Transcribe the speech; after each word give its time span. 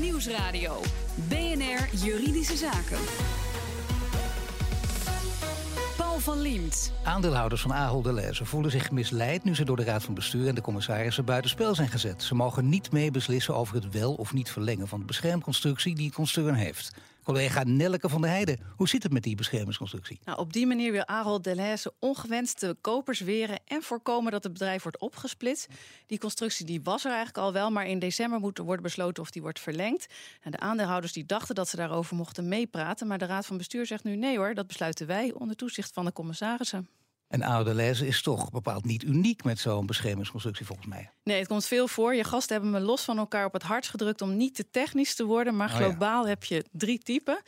Nieuwsradio. 0.00 0.80
BNR 1.28 1.88
Juridische 2.04 2.56
Zaken. 2.56 2.98
Paul 5.96 6.18
van 6.18 6.40
Liemt. 6.40 6.92
Aandeelhouders 7.04 7.62
van 7.62 7.72
Ahold 7.72 8.04
Delhaize 8.04 8.44
voelen 8.44 8.70
zich 8.70 8.90
misleid 8.90 9.44
nu 9.44 9.54
ze 9.54 9.64
door 9.64 9.76
de 9.76 9.84
Raad 9.84 10.02
van 10.02 10.14
Bestuur 10.14 10.48
en 10.48 10.54
de 10.54 10.60
commissarissen 10.60 11.24
buitenspel 11.24 11.74
zijn 11.74 11.88
gezet. 11.88 12.22
Ze 12.22 12.34
mogen 12.34 12.68
niet 12.68 12.92
mee 12.92 13.10
beslissen 13.10 13.54
over 13.54 13.74
het 13.74 13.90
wel 13.90 14.14
of 14.14 14.32
niet 14.32 14.50
verlengen 14.50 14.88
van 14.88 15.00
de 15.00 15.06
beschermconstructie 15.06 15.94
die 15.94 16.06
het 16.06 16.14
concern 16.14 16.54
heeft. 16.54 16.92
Collega 17.26 17.62
Nelleke 17.64 18.08
van 18.08 18.20
der 18.20 18.30
Heijden, 18.30 18.58
hoe 18.76 18.88
zit 18.88 19.02
het 19.02 19.12
met 19.12 19.22
die 19.22 19.34
beschermingsconstructie? 19.34 20.20
Nou, 20.24 20.38
op 20.38 20.52
die 20.52 20.66
manier 20.66 20.92
wil 20.92 21.06
Ahold 21.06 21.44
Delhaize 21.44 21.92
ongewenste 21.98 22.76
kopers 22.80 23.20
weren 23.20 23.60
en 23.64 23.82
voorkomen 23.82 24.32
dat 24.32 24.42
het 24.42 24.52
bedrijf 24.52 24.82
wordt 24.82 24.98
opgesplitst. 24.98 25.68
Die 26.06 26.18
constructie 26.18 26.66
die 26.66 26.82
was 26.82 27.04
er 27.04 27.10
eigenlijk 27.10 27.38
al 27.38 27.52
wel, 27.52 27.70
maar 27.70 27.86
in 27.86 27.98
december 27.98 28.40
moet 28.40 28.58
er 28.58 28.64
worden 28.64 28.82
besloten 28.82 29.22
of 29.22 29.30
die 29.30 29.42
wordt 29.42 29.60
verlengd. 29.60 30.06
En 30.40 30.50
de 30.50 30.58
aandeelhouders 30.58 31.12
die 31.12 31.26
dachten 31.26 31.54
dat 31.54 31.68
ze 31.68 31.76
daarover 31.76 32.16
mochten 32.16 32.48
meepraten, 32.48 33.06
maar 33.06 33.18
de 33.18 33.26
Raad 33.26 33.46
van 33.46 33.56
Bestuur 33.56 33.86
zegt 33.86 34.04
nu 34.04 34.16
nee 34.16 34.36
hoor, 34.36 34.54
dat 34.54 34.66
besluiten 34.66 35.06
wij 35.06 35.32
onder 35.32 35.56
toezicht 35.56 35.92
van 35.92 36.04
de 36.04 36.12
commissarissen. 36.12 36.88
En 37.28 37.64
Delhaize 37.64 38.06
is 38.06 38.22
toch 38.22 38.50
bepaald 38.50 38.84
niet 38.84 39.02
uniek 39.02 39.44
met 39.44 39.58
zo'n 39.58 39.86
beschermingsconstructie 39.86 40.66
volgens 40.66 40.86
mij. 40.88 41.10
Nee, 41.22 41.38
het 41.38 41.48
komt 41.48 41.66
veel 41.66 41.88
voor. 41.88 42.14
Je 42.14 42.24
gasten 42.24 42.54
hebben 42.54 42.72
me 42.72 42.80
los 42.80 43.02
van 43.04 43.18
elkaar 43.18 43.44
op 43.44 43.52
het 43.52 43.62
hart 43.62 43.88
gedrukt 43.88 44.22
om 44.22 44.36
niet 44.36 44.54
te 44.54 44.70
technisch 44.70 45.14
te 45.14 45.24
worden. 45.24 45.56
Maar 45.56 45.72
Oh 45.72 45.78
ja. 45.78 45.84
globaal 45.84 46.26
heb 46.26 46.44
je 46.44 46.64
drie 46.72 46.98
typen. 46.98 47.42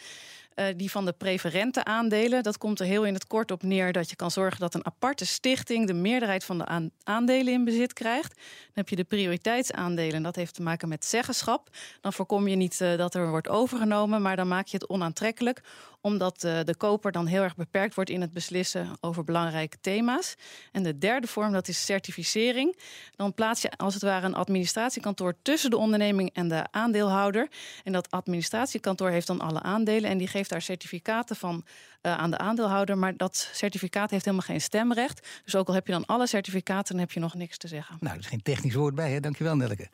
Eh, 0.58 0.66
die 0.76 0.90
van 0.90 1.04
de 1.04 1.12
preferente 1.12 1.84
aandelen. 1.84 2.42
Dat 2.42 2.58
komt 2.58 2.80
er 2.80 2.86
heel 2.86 3.04
in 3.04 3.14
het 3.14 3.26
kort 3.26 3.50
op 3.50 3.62
neer 3.62 3.92
dat 3.92 4.10
je 4.10 4.16
kan 4.16 4.30
zorgen 4.30 4.60
dat 4.60 4.74
een 4.74 4.86
aparte 4.86 5.26
stichting 5.26 5.86
de 5.86 5.92
meerderheid 5.92 6.44
van 6.44 6.58
de 6.58 6.66
aan- 6.66 6.90
aandelen 7.02 7.52
in 7.52 7.64
bezit 7.64 7.92
krijgt. 7.92 8.34
Dan 8.34 8.72
heb 8.72 8.88
je 8.88 8.96
de 8.96 9.04
prioriteitsaandelen. 9.04 10.14
en 10.14 10.22
Dat 10.22 10.36
heeft 10.36 10.54
te 10.54 10.62
maken 10.62 10.88
met 10.88 11.04
zeggenschap. 11.04 11.68
Dan 12.00 12.12
voorkom 12.12 12.48
je 12.48 12.56
niet 12.56 12.80
eh, 12.80 12.96
dat 12.96 13.14
er 13.14 13.30
wordt 13.30 13.48
overgenomen, 13.48 14.22
maar 14.22 14.36
dan 14.36 14.48
maak 14.48 14.66
je 14.66 14.76
het 14.76 14.88
onaantrekkelijk 14.88 15.62
omdat 16.00 16.44
eh, 16.44 16.58
de 16.64 16.76
koper 16.76 17.12
dan 17.12 17.26
heel 17.26 17.42
erg 17.42 17.56
beperkt 17.56 17.94
wordt 17.94 18.10
in 18.10 18.20
het 18.20 18.32
beslissen 18.32 18.88
over 19.00 19.24
belangrijke 19.24 19.80
thema's. 19.80 20.34
En 20.72 20.82
de 20.82 20.98
derde 20.98 21.26
vorm, 21.26 21.52
dat 21.52 21.68
is 21.68 21.84
certificering. 21.84 22.78
Dan 23.16 23.34
plaats 23.34 23.62
je 23.62 23.70
als 23.76 23.94
het 23.94 24.02
ware 24.02 24.26
een 24.26 24.34
administratiekantoor 24.34 25.34
tussen 25.42 25.70
de 25.70 25.76
onderneming 25.76 26.30
en 26.32 26.48
de 26.48 26.66
aandeelhouder. 26.70 27.48
En 27.84 27.92
dat 27.92 28.10
administratiekantoor 28.10 29.10
heeft 29.10 29.26
dan 29.26 29.40
alle 29.40 29.62
aandelen 29.62 30.10
en 30.10 30.18
die 30.18 30.28
geeft 30.28 30.47
daar 30.48 30.62
certificaten 30.62 31.36
van 31.36 31.64
eh, 32.00 32.18
aan 32.18 32.30
de 32.30 32.38
aandeelhouder. 32.38 32.98
Maar 32.98 33.16
dat 33.16 33.50
certificaat 33.52 34.10
heeft 34.10 34.24
helemaal 34.24 34.46
geen 34.46 34.60
stemrecht. 34.60 35.28
Dus 35.44 35.56
ook 35.56 35.68
al 35.68 35.74
heb 35.74 35.86
je 35.86 35.92
dan 35.92 36.06
alle 36.06 36.26
certificaten, 36.26 36.92
dan 36.92 37.00
heb 37.00 37.12
je 37.12 37.20
nog 37.20 37.34
niks 37.34 37.56
te 37.56 37.68
zeggen. 37.68 37.96
Nou, 38.00 38.14
er 38.14 38.20
is 38.20 38.26
geen 38.26 38.42
technisch 38.42 38.74
woord 38.74 38.94
bij, 38.94 39.12
hè? 39.12 39.20
Dankjewel, 39.20 39.56
Nelleke. 39.56 39.88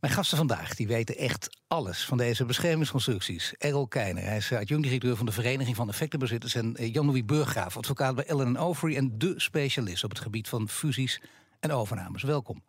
Mijn 0.00 0.12
gasten 0.12 0.36
vandaag 0.36 0.74
die 0.74 0.86
weten 0.86 1.16
echt 1.16 1.60
alles 1.68 2.04
van 2.04 2.18
deze 2.18 2.44
beschermingsconstructies. 2.44 3.54
Errol 3.58 3.86
Keijner, 3.86 4.24
hij 4.24 4.36
is 4.36 4.52
adjunct-directeur 4.52 5.16
van 5.16 5.26
de 5.26 5.32
Vereniging 5.32 5.76
van 5.76 5.88
Effectenbezitters... 5.88 6.54
en 6.54 6.76
eh, 6.76 6.92
Jan-Louis 6.92 7.24
Burggraaf, 7.24 7.76
advocaat 7.76 8.14
bij 8.14 8.24
Ellen 8.24 8.56
Overy... 8.56 8.96
en 8.96 9.18
de 9.18 9.34
specialist 9.36 10.04
op 10.04 10.10
het 10.10 10.20
gebied 10.20 10.48
van 10.48 10.68
fusies 10.68 11.20
en 11.60 11.72
overnames. 11.72 12.22
Welkom. 12.22 12.62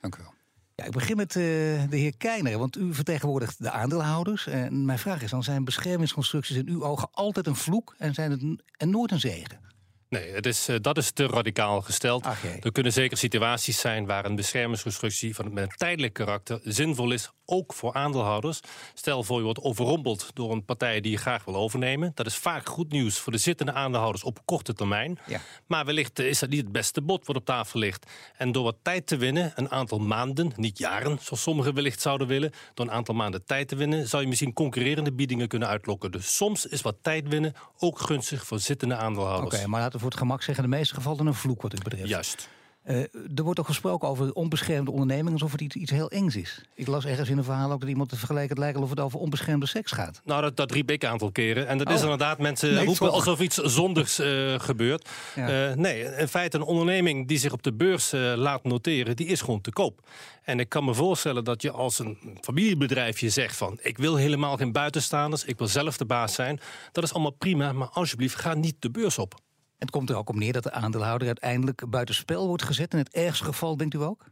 Dank 0.00 0.16
u 0.16 0.22
wel. 0.22 0.41
Ja, 0.82 0.88
ik 0.88 0.94
begin 0.94 1.16
met 1.16 1.36
eh, 1.36 1.42
de 1.42 1.96
heer 1.96 2.16
Keijner, 2.16 2.58
want 2.58 2.76
u 2.76 2.94
vertegenwoordigt 2.94 3.62
de 3.62 3.70
aandeelhouders. 3.70 4.46
En 4.46 4.84
mijn 4.84 4.98
vraag 4.98 5.22
is 5.22 5.30
dan, 5.30 5.42
zijn 5.42 5.64
beschermingsconstructies 5.64 6.56
in 6.56 6.68
uw 6.68 6.84
ogen 6.84 7.08
altijd 7.12 7.46
een 7.46 7.56
vloek... 7.56 7.94
en, 7.98 8.14
zijn 8.14 8.30
het 8.30 8.42
en 8.76 8.90
nooit 8.90 9.10
een 9.10 9.20
zegen? 9.20 9.60
Nee, 10.08 10.32
het 10.32 10.46
is, 10.46 10.68
eh, 10.68 10.76
dat 10.80 10.98
is 10.98 11.10
te 11.10 11.26
radicaal 11.26 11.80
gesteld. 11.80 12.24
Ach, 12.24 12.44
er 12.60 12.72
kunnen 12.72 12.92
zeker 12.92 13.16
situaties 13.16 13.80
zijn 13.80 14.06
waar 14.06 14.24
een 14.24 14.34
beschermingsconstructie 14.34 15.34
van, 15.34 15.52
met 15.52 15.62
een 15.62 15.76
tijdelijk 15.76 16.12
karakter 16.12 16.60
zinvol 16.62 17.12
is, 17.12 17.30
ook 17.52 17.72
voor 17.72 17.92
aandeelhouders. 17.92 18.60
Stel 18.94 19.22
voor 19.22 19.36
je 19.36 19.44
wordt 19.44 19.60
overrompeld 19.60 20.30
door 20.34 20.52
een 20.52 20.64
partij 20.64 21.00
die 21.00 21.10
je 21.10 21.16
graag 21.16 21.44
wil 21.44 21.56
overnemen. 21.56 22.12
Dat 22.14 22.26
is 22.26 22.36
vaak 22.36 22.68
goed 22.68 22.92
nieuws 22.92 23.18
voor 23.18 23.32
de 23.32 23.38
zittende 23.38 23.72
aandeelhouders 23.72 24.24
op 24.24 24.40
korte 24.44 24.74
termijn. 24.74 25.18
Ja. 25.26 25.40
Maar 25.66 25.84
wellicht 25.84 26.18
is 26.18 26.38
dat 26.38 26.48
niet 26.48 26.62
het 26.62 26.72
beste 26.72 27.02
bod 27.02 27.26
wat 27.26 27.36
op 27.36 27.44
tafel 27.44 27.78
ligt. 27.78 28.10
En 28.36 28.52
door 28.52 28.64
wat 28.64 28.76
tijd 28.82 29.06
te 29.06 29.16
winnen, 29.16 29.52
een 29.54 29.70
aantal 29.70 29.98
maanden, 29.98 30.52
niet 30.56 30.78
jaren, 30.78 31.18
zoals 31.20 31.42
sommigen 31.42 31.74
wellicht 31.74 32.00
zouden 32.00 32.26
willen, 32.26 32.52
door 32.74 32.86
een 32.86 32.92
aantal 32.92 33.14
maanden 33.14 33.44
tijd 33.44 33.68
te 33.68 33.76
winnen, 33.76 34.08
zou 34.08 34.22
je 34.22 34.28
misschien 34.28 34.52
concurrerende 34.52 35.12
biedingen 35.12 35.48
kunnen 35.48 35.68
uitlokken. 35.68 36.10
Dus 36.10 36.36
soms 36.36 36.66
is 36.66 36.82
wat 36.82 36.96
tijd 37.02 37.28
winnen 37.28 37.54
ook 37.78 38.00
gunstig 38.00 38.46
voor 38.46 38.58
zittende 38.58 38.94
Oké, 38.94 39.04
aandeelhouders. 39.04 39.66
maar 39.66 39.80
laten 39.80 39.92
we 39.92 39.98
voor 39.98 40.10
het 40.10 40.18
gemak 40.18 40.42
zeggen... 40.42 40.64
in 40.64 40.70
de 40.70 40.76
meeste 40.76 40.94
gevallen 40.94 41.26
een 41.26 41.34
vloek 41.34 41.62
wat 41.62 41.74
u 41.74 41.78
betreft. 41.82 42.08
Juist. 42.08 42.48
Eh, 42.82 42.96
er 43.36 43.42
wordt 43.42 43.60
ook 43.60 43.66
gesproken 43.66 44.08
over 44.08 44.32
onbeschermde 44.32 44.90
onderneming... 44.90 45.32
alsof 45.32 45.52
het 45.52 45.60
iets, 45.60 45.76
iets 45.76 45.90
heel 45.90 46.10
engs 46.10 46.36
is. 46.36 46.60
Ik 46.74 46.86
las 46.86 47.04
ergens 47.04 47.28
in 47.28 47.38
een 47.38 47.44
verhaal 47.44 47.72
ook 47.72 47.80
dat 47.80 47.88
iemand 47.88 48.08
te 48.08 48.16
vergelijken... 48.16 48.50
het 48.50 48.58
lijkt 48.58 48.76
alsof 48.76 48.90
het 48.90 49.00
over 49.00 49.18
onbeschermde 49.18 49.66
seks 49.66 49.92
gaat. 49.92 50.20
Nou, 50.24 50.42
dat, 50.42 50.56
dat 50.56 50.70
riep 50.72 50.90
ik 50.90 51.02
een 51.02 51.08
aantal 51.08 51.32
keren. 51.32 51.68
En 51.68 51.78
dat 51.78 51.86
Oh. 51.88 51.94
is 51.94 52.02
inderdaad, 52.02 52.38
mensen 52.38 52.74
Nee, 52.74 52.84
roepen 52.84 53.12
alsof 53.12 53.40
iets 53.40 53.56
zondigs 53.56 54.18
eh, 54.18 54.54
gebeurt. 54.60 55.08
Ja. 55.34 55.68
Eh, 55.70 55.76
nee, 55.76 56.16
in 56.16 56.28
feite 56.28 56.56
een 56.56 56.62
onderneming 56.62 57.28
die 57.28 57.38
zich 57.38 57.52
op 57.52 57.62
de 57.62 57.72
beurs 57.72 58.10
laat 58.36 58.64
noteren... 58.64 59.16
die 59.16 59.26
is 59.26 59.40
gewoon 59.40 59.60
te 59.60 59.72
koop. 59.72 60.08
En 60.42 60.60
ik 60.60 60.68
kan 60.68 60.84
me 60.84 60.94
voorstellen 60.94 61.44
dat 61.44 61.62
je 61.62 61.70
als 61.70 61.98
een 61.98 62.18
familiebedrijfje 62.40 63.30
zegt 63.30 63.56
van... 63.56 63.78
ik 63.82 63.98
wil 63.98 64.16
helemaal 64.16 64.56
geen 64.56 64.72
buitenstaanders, 64.72 65.44
ik 65.44 65.58
wil 65.58 65.68
zelf 65.68 65.96
de 65.96 66.04
baas 66.04 66.34
zijn. 66.34 66.60
Dat 66.92 67.04
is 67.04 67.12
allemaal 67.12 67.30
prima, 67.30 67.72
maar 67.72 67.88
alsjeblieft, 67.88 68.34
ga 68.34 68.54
niet 68.54 68.76
de 68.78 68.90
beurs 68.90 69.18
op. 69.18 69.34
Het 69.82 69.90
komt 69.90 70.10
er 70.10 70.16
ook 70.16 70.28
op 70.28 70.34
neer 70.36 70.52
dat 70.52 70.62
de 70.62 70.72
aandeelhouder 70.72 71.26
uiteindelijk 71.26 71.90
buitenspel 71.90 72.46
wordt 72.46 72.62
gezet. 72.62 72.92
In 72.92 72.98
het 72.98 73.12
ergste 73.12 73.44
geval, 73.44 73.76
denkt 73.76 73.94
u 73.94 74.02
ook? 74.02 74.24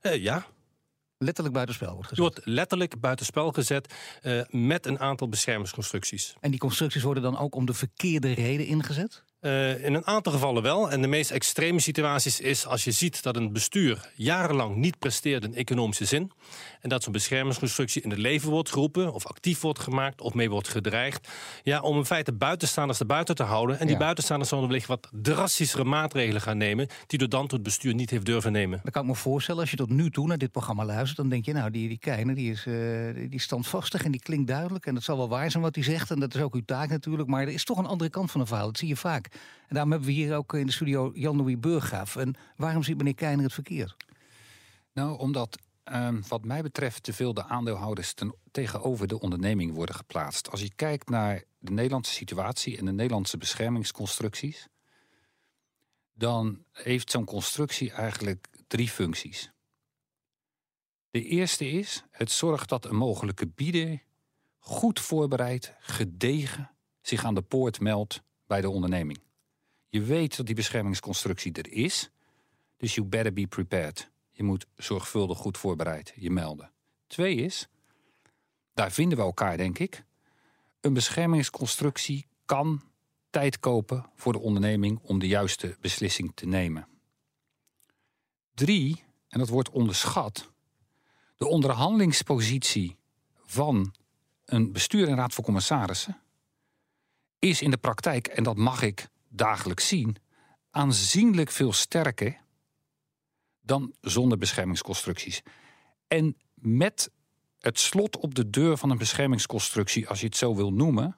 Eh, 0.00 0.22
ja, 0.22 0.46
Letterlijk 1.18 1.54
buitenspel 1.54 1.94
wordt 1.94 2.08
je 2.10 2.16
gezet. 2.16 2.34
wordt 2.34 2.46
letterlijk 2.46 3.00
buitenspel 3.00 3.52
gezet... 3.52 3.94
eh, 4.22 4.40
met 4.50 4.86
een 4.86 4.98
aantal 4.98 5.28
beschermingsconstructies. 5.28 6.34
En 6.40 6.50
die 6.50 6.60
constructies 6.60 7.02
worden 7.02 7.22
dan 7.22 7.38
ook 7.38 7.54
om 7.54 7.66
de 7.66 7.74
verkeerde 7.74 8.32
reden 8.32 8.66
ingezet? 8.66 9.24
Eh, 9.40 9.84
in 9.84 9.94
een 9.94 10.06
aantal 10.06 10.32
gevallen 10.32 10.62
wel. 10.62 10.90
En 10.90 11.02
de 11.02 11.08
meest 11.08 11.30
extreme 11.30 11.80
situaties 11.80 12.40
is 12.40 12.66
als 12.66 12.84
je 12.84 12.90
ziet 12.90 13.22
dat 13.22 13.36
een 13.36 13.52
bestuur 13.52 14.10
jarenlang 14.14 14.76
niet 14.76 14.98
presteert 14.98 15.44
in 15.44 15.54
economische 15.54 16.04
zin. 16.04 16.30
En 16.80 16.88
dat 16.88 17.02
zo'n 17.02 17.12
beschermingsconstructie 17.12 18.02
in 18.02 18.10
het 18.10 18.18
leven 18.18 18.50
wordt 18.50 18.70
geroepen, 18.70 19.12
of 19.12 19.26
actief 19.26 19.60
wordt 19.60 19.78
gemaakt, 19.78 20.20
of 20.20 20.34
mee 20.34 20.50
wordt 20.50 20.68
gedreigd. 20.68 21.28
Ja, 21.62 21.80
om 21.80 21.96
in 21.96 22.04
feite 22.04 22.32
buitenstaanders 22.32 23.00
erbuiten 23.00 23.34
te 23.34 23.42
houden. 23.42 23.78
En 23.78 23.86
die 23.86 23.94
Ja. 23.94 24.00
buitenstaanders 24.00 24.48
zouden 24.50 24.70
wellicht 24.70 24.88
wat 24.88 25.08
drastischere 25.12 25.84
maatregelen 25.84 26.40
gaan 26.40 26.58
nemen, 26.58 26.88
die 27.06 27.18
door 27.18 27.28
dan 27.28 27.40
tot 27.40 27.50
het 27.50 27.62
bestuur 27.62 27.94
niet 27.94 28.10
heeft 28.10 28.26
durven 28.26 28.52
nemen. 28.52 28.80
Dan 28.82 28.92
kan 28.92 29.02
ik 29.02 29.08
me 29.08 29.14
voorstellen, 29.14 29.60
als 29.60 29.70
je 29.70 29.76
tot 29.76 29.90
nu 29.90 30.10
toe 30.10 30.26
naar 30.26 30.38
dit 30.38 30.50
programma 30.52 30.84
luistert... 30.84 31.16
dan 31.16 31.28
denk 31.28 31.44
je, 31.44 31.52
nou, 31.52 31.70
die, 31.70 31.88
die 31.88 32.34
die 32.34 32.50
is, 32.50 32.66
eh, 32.66 32.74
die 33.30 33.40
standvastig 33.40 34.04
en 34.04 34.10
die 34.10 34.20
klinkt 34.20 34.48
duidelijk... 34.48 34.86
en 34.86 34.94
het 34.94 35.04
zal 35.04 35.16
wel 35.16 35.28
waar 35.28 35.50
zijn 35.50 35.62
wat 35.62 35.74
hij 35.74 35.84
zegt, 35.84 36.10
en 36.10 36.20
dat 36.20 36.34
is 36.34 36.40
ook 36.40 36.54
uw 36.54 36.64
taak 36.64 36.88
natuurlijk... 36.88 37.28
maar 37.28 37.42
er 37.42 37.48
is 37.52 37.64
toch 37.64 37.78
een 37.78 37.86
andere 37.86 38.10
kant 38.10 38.30
van 38.30 38.40
een 38.40 38.46
verhaal, 38.46 38.66
dat 38.66 38.78
zie 38.78 38.88
je 38.88 38.96
vaak. 38.96 39.27
En 39.32 39.74
daarom 39.74 39.90
hebben 39.90 40.08
we 40.08 40.14
hier 40.14 40.36
ook 40.36 40.54
in 40.54 40.66
de 40.66 40.72
studio 40.72 41.10
Jan-Louis 41.14 41.60
Burggraaf. 41.60 42.16
En 42.16 42.34
waarom 42.56 42.82
ziet 42.82 42.96
meneer 42.96 43.14
Keiner 43.14 43.44
het 43.44 43.54
verkeerd? 43.54 43.96
Nou, 44.92 45.18
omdat 45.18 45.58
ehm, 45.84 46.20
wat 46.28 46.44
mij 46.44 46.62
betreft 46.62 47.02
te 47.02 47.12
veel 47.12 47.34
de 47.34 47.44
aandeelhouders 47.44 48.14
tegenover 48.50 49.06
de 49.06 49.20
onderneming 49.20 49.74
worden 49.74 49.94
geplaatst. 49.94 50.50
Als 50.50 50.60
je 50.60 50.74
kijkt 50.74 51.08
naar 51.08 51.42
de 51.58 51.72
Nederlandse 51.72 52.12
situatie 52.12 52.78
en 52.78 52.84
de 52.84 52.92
Nederlandse 52.92 53.36
beschermingsconstructies, 53.36 54.68
dan 56.14 56.64
heeft 56.72 57.10
zo'n 57.10 57.24
constructie 57.24 57.92
eigenlijk 57.92 58.48
drie 58.66 58.88
functies. 58.88 59.52
De 61.10 61.24
eerste 61.24 61.70
is, 61.70 62.04
het 62.10 62.30
zorgt 62.30 62.68
dat 62.68 62.84
een 62.84 62.96
mogelijke 62.96 63.46
bieder 63.46 64.02
goed 64.58 65.00
voorbereid, 65.00 65.74
gedegen 65.78 66.70
zich 67.00 67.24
aan 67.24 67.34
de 67.34 67.42
poort 67.42 67.80
meldt 67.80 68.22
bij 68.48 68.60
de 68.60 68.70
onderneming. 68.70 69.18
Je 69.88 70.02
weet 70.02 70.36
dat 70.36 70.46
die 70.46 70.54
beschermingsconstructie 70.54 71.52
er 71.52 71.72
is, 71.72 72.10
dus 72.76 72.94
you 72.94 73.06
better 73.06 73.32
be 73.32 73.46
prepared. 73.46 74.10
Je 74.30 74.42
moet 74.42 74.66
zorgvuldig 74.76 75.38
goed 75.38 75.58
voorbereid 75.58 76.12
je 76.16 76.30
melden. 76.30 76.72
Twee 77.06 77.34
is, 77.34 77.68
daar 78.74 78.92
vinden 78.92 79.18
we 79.18 79.24
elkaar 79.24 79.56
denk 79.56 79.78
ik. 79.78 80.04
Een 80.80 80.92
beschermingsconstructie 80.92 82.26
kan 82.44 82.82
tijd 83.30 83.60
kopen 83.60 84.10
voor 84.14 84.32
de 84.32 84.38
onderneming 84.38 85.00
om 85.02 85.18
de 85.18 85.26
juiste 85.26 85.76
beslissing 85.80 86.32
te 86.34 86.46
nemen. 86.46 86.88
Drie, 88.54 89.04
en 89.28 89.38
dat 89.38 89.48
wordt 89.48 89.70
onderschat, 89.70 90.52
de 91.36 91.46
onderhandelingspositie 91.46 92.96
van 93.44 93.94
een 94.44 94.72
bestuur 94.72 95.08
en 95.08 95.16
raad 95.16 95.34
van 95.34 95.44
commissarissen 95.44 96.20
is 97.38 97.62
in 97.62 97.70
de 97.70 97.76
praktijk, 97.76 98.26
en 98.26 98.42
dat 98.42 98.56
mag 98.56 98.82
ik 98.82 99.08
dagelijks 99.28 99.88
zien, 99.88 100.16
aanzienlijk 100.70 101.50
veel 101.50 101.72
sterker 101.72 102.40
dan 103.60 103.94
zonder 104.00 104.38
beschermingsconstructies. 104.38 105.42
En 106.06 106.36
met 106.54 107.10
het 107.58 107.78
slot 107.78 108.16
op 108.16 108.34
de 108.34 108.50
deur 108.50 108.76
van 108.76 108.90
een 108.90 108.98
beschermingsconstructie, 108.98 110.08
als 110.08 110.20
je 110.20 110.26
het 110.26 110.36
zo 110.36 110.54
wil 110.54 110.72
noemen, 110.72 111.16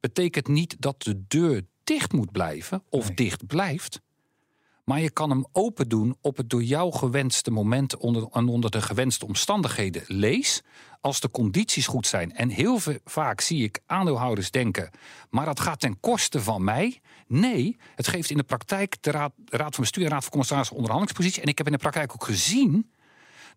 betekent 0.00 0.48
niet 0.48 0.76
dat 0.78 1.02
de 1.02 1.26
deur 1.26 1.62
dicht 1.84 2.12
moet 2.12 2.32
blijven 2.32 2.82
of 2.88 3.06
Nee. 3.06 3.16
dicht 3.16 3.46
blijft, 3.46 4.00
Maar 4.88 5.00
je 5.00 5.10
kan 5.10 5.30
hem 5.30 5.46
open 5.52 5.88
doen 5.88 6.16
op 6.20 6.36
het 6.36 6.50
door 6.50 6.62
jou 6.62 6.92
gewenste 6.92 7.50
moment 7.50 7.96
onder, 7.96 8.28
en 8.32 8.48
onder 8.48 8.70
de 8.70 8.80
gewenste 8.80 9.26
omstandigheden. 9.26 10.02
Lees 10.06 10.62
als 11.00 11.20
de 11.20 11.30
condities 11.30 11.86
goed 11.86 12.06
zijn. 12.06 12.32
En 12.32 12.48
heel 12.48 12.78
vaak 13.04 13.40
zie 13.40 13.64
ik 13.64 13.80
aandeelhouders 13.86 14.50
denken, 14.50 14.90
maar 15.30 15.44
dat 15.44 15.60
gaat 15.60 15.80
ten 15.80 16.00
koste 16.00 16.40
van 16.40 16.64
mij. 16.64 17.00
Nee, 17.26 17.76
het 17.94 18.08
geeft 18.08 18.30
in 18.30 18.36
de 18.36 18.42
praktijk 18.42 18.96
de 19.00 19.10
Raad, 19.10 19.32
raad 19.44 19.74
van 19.74 19.84
Bestuur 19.84 20.04
en 20.04 20.10
Raad 20.10 20.22
van 20.22 20.30
Commissarissen 20.30 20.76
onderhandelingspositie. 20.76 21.42
En 21.42 21.48
ik 21.48 21.58
heb 21.58 21.66
in 21.66 21.72
de 21.72 21.78
praktijk 21.78 22.12
ook 22.12 22.24
gezien 22.24 22.90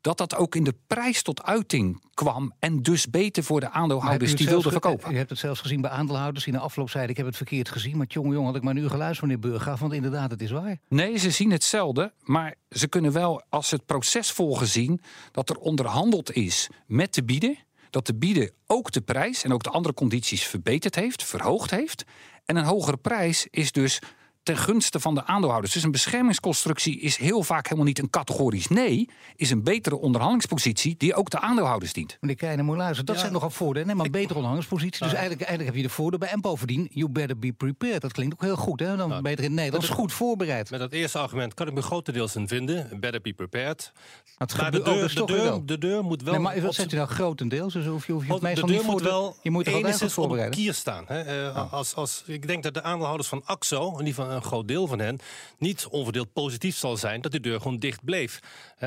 dat 0.02 0.18
dat 0.18 0.36
ook 0.36 0.56
in 0.56 0.64
de 0.64 0.76
prijs 0.88 1.22
tot 1.22 1.44
uiting 1.44 2.04
kwam. 2.14 2.54
En 2.60 2.82
dus 2.82 3.10
beter 3.10 3.44
voor 3.44 3.60
de 3.60 3.70
aandeelhouders 3.70 4.36
die 4.36 4.48
wilden 4.48 4.72
verkopen. 4.72 5.12
Je 5.12 5.18
hebt 5.18 5.30
het 5.30 5.40
zelfs 5.40 5.60
gezien 5.60 5.82
bij 5.82 5.92
aandeelhouders 5.92 6.44
die 6.44 6.54
na 6.54 6.60
afloop 6.60 6.90
zeiden... 6.90 7.12
ik 7.12 7.18
heb 7.18 7.26
het 7.26 7.38
verkeerd 7.38 7.70
gezien, 7.70 7.98
maar 7.98 8.08
jongen, 8.10 8.32
jongen, 8.32 8.48
had 8.48 8.56
ik 8.56 8.64
maar 8.64 8.74
nu 8.74 8.88
geluisterd... 8.88 9.30
meneer 9.30 9.50
Burggraaf, 9.50 9.80
want 9.80 9.94
inderdaad, 9.94 10.32
het 10.32 10.42
is 10.42 10.52
waar. 10.52 10.78
Nee, 10.88 11.18
ze 11.18 11.32
zien 11.32 11.52
hetzelfde, 11.52 12.14
maar 12.24 12.56
ze 12.70 12.88
kunnen 12.88 13.12
wel 13.12 13.44
als 13.50 13.68
ze 13.68 13.76
het 13.76 13.86
proces 13.86 14.32
volgen 14.32 14.68
zien... 14.68 15.02
dat 15.32 15.50
er 15.50 15.58
onderhandeld 15.58 16.34
is 16.34 16.70
met 16.88 17.14
de 17.14 17.24
bieden... 17.24 17.58
dat 17.90 18.06
de 18.06 18.16
bieden 18.16 18.52
ook 18.68 18.92
de 18.92 19.02
prijs 19.02 19.44
en 19.44 19.54
ook 19.54 19.64
de 19.64 19.70
andere 19.70 19.94
condities 19.94 20.44
verbeterd 20.44 20.96
heeft, 20.96 21.24
verhoogd 21.24 21.72
heeft... 21.72 22.04
En 22.46 22.58
een 22.58 22.64
hogere 22.64 22.98
prijs 22.98 23.48
is 23.50 23.72
dus 23.72 24.02
ten 24.44 24.58
gunste 24.58 25.00
van 25.00 25.16
de 25.16 25.26
aandeelhouders. 25.26 25.74
Dus 25.74 25.84
een 25.84 25.92
beschermingsconstructie 25.92 27.00
is 27.00 27.18
heel 27.18 27.44
vaak 27.44 27.64
helemaal 27.64 27.86
niet 27.86 28.00
een 28.00 28.10
categorisch 28.10 28.68
nee. 28.68 29.10
Is 29.36 29.52
een 29.52 29.64
betere 29.64 29.96
onderhandelingspositie 29.96 30.96
die 30.98 31.16
ook 31.16 31.30
de 31.30 31.40
aandeelhouders 31.40 31.94
dient. 31.94 32.18
Meneer 32.20 32.36
Keijner, 32.36 32.66
moet 32.66 32.78
luisteren. 32.78 33.06
Dat 33.06 33.20
zijn 33.20 33.32
nogal 33.32 33.50
voordelen. 33.50 33.88
Nee, 33.88 33.96
maar 33.96 34.06
een 34.06 34.12
betere 34.12 34.40
onderhandelingspositie. 34.40 35.04
Dus 35.04 35.14
eigenlijk, 35.14 35.42
eigenlijk 35.42 35.70
heb 35.70 35.82
je 35.82 35.88
de 35.88 35.94
voordeel 35.94 36.20
bij. 36.20 36.30
En 36.30 36.42
bovendien, 36.42 36.88
you 36.92 37.10
better 37.10 37.40
be 37.40 37.52
prepared. 37.52 38.02
Dat 38.02 38.12
klinkt 38.12 38.34
ook 38.34 38.42
heel 38.42 38.56
goed. 38.56 38.80
Hè? 38.80 38.96
Dan 38.96 39.10
nou, 39.10 39.22
beter 39.22 39.44
in 39.44 39.54
Nederland. 39.54 39.82
Dat 39.82 39.92
is 39.92 39.98
goed 39.98 40.14
voorbereid. 40.14 40.70
Met 40.70 40.80
dat 40.80 40.92
eerste 40.92 41.18
argument 41.18 41.54
kan 41.54 41.68
ik 41.68 41.74
me 41.74 41.82
grotendeels 41.82 42.36
in 42.36 42.48
vinden. 42.48 43.00
Better 43.00 43.22
be 43.22 43.34
prepared. 43.34 43.92
maar 44.38 44.72
de 44.72 44.82
deur, 44.82 45.16
de, 45.16 45.26
deur, 45.26 45.66
de 45.66 45.78
deur 45.78 46.04
moet 46.04 46.24
wel... 46.24 46.34
Nee, 46.34 46.42
maar 46.42 46.62
wat 46.62 46.74
zegt 46.74 46.92
u 46.92 46.96
nou 46.96 47.08
grotendeels? 47.08 47.74
Dus 47.74 47.86
hoef 47.86 48.06
je, 48.06 48.12
hoef 48.12 48.26
je 48.26 48.34
het 48.34 48.42
meestal 48.42 48.68
de 48.68 48.74
deur 48.74 48.82
niet 48.82 48.92
moet 48.92 49.02
wel 49.02 49.36
je 49.42 49.52
moet 49.52 49.68
enigszins 49.68 50.18
op 50.18 50.32
een 50.32 50.50
kier 50.50 50.74
staan. 50.74 51.04
Hè? 51.08 51.50
Uh, 51.50 51.74
als, 51.74 51.96
als, 51.96 52.24
ik 52.26 52.48
denk 52.48 52.64
dat 52.64 52.74
de 52.74 52.84
aandeelhouders 52.84 53.30
van 53.30 53.42
AXO, 53.46 53.98
en 53.98 54.06
die 54.06 54.16
van 54.16 54.31
een 54.32 54.42
groot 54.42 54.68
deel 54.68 54.88
van 54.88 55.00
hen 55.00 55.20
niet 55.58 55.88
onverdeeld 55.90 56.34
positief 56.34 56.76
zal 56.76 56.98
zijn 56.98 57.22
dat 57.22 57.32
de 57.32 57.40
deur 57.40 57.62
gewoon 57.62 57.80
dicht 57.80 58.04
bleef. 58.04 58.40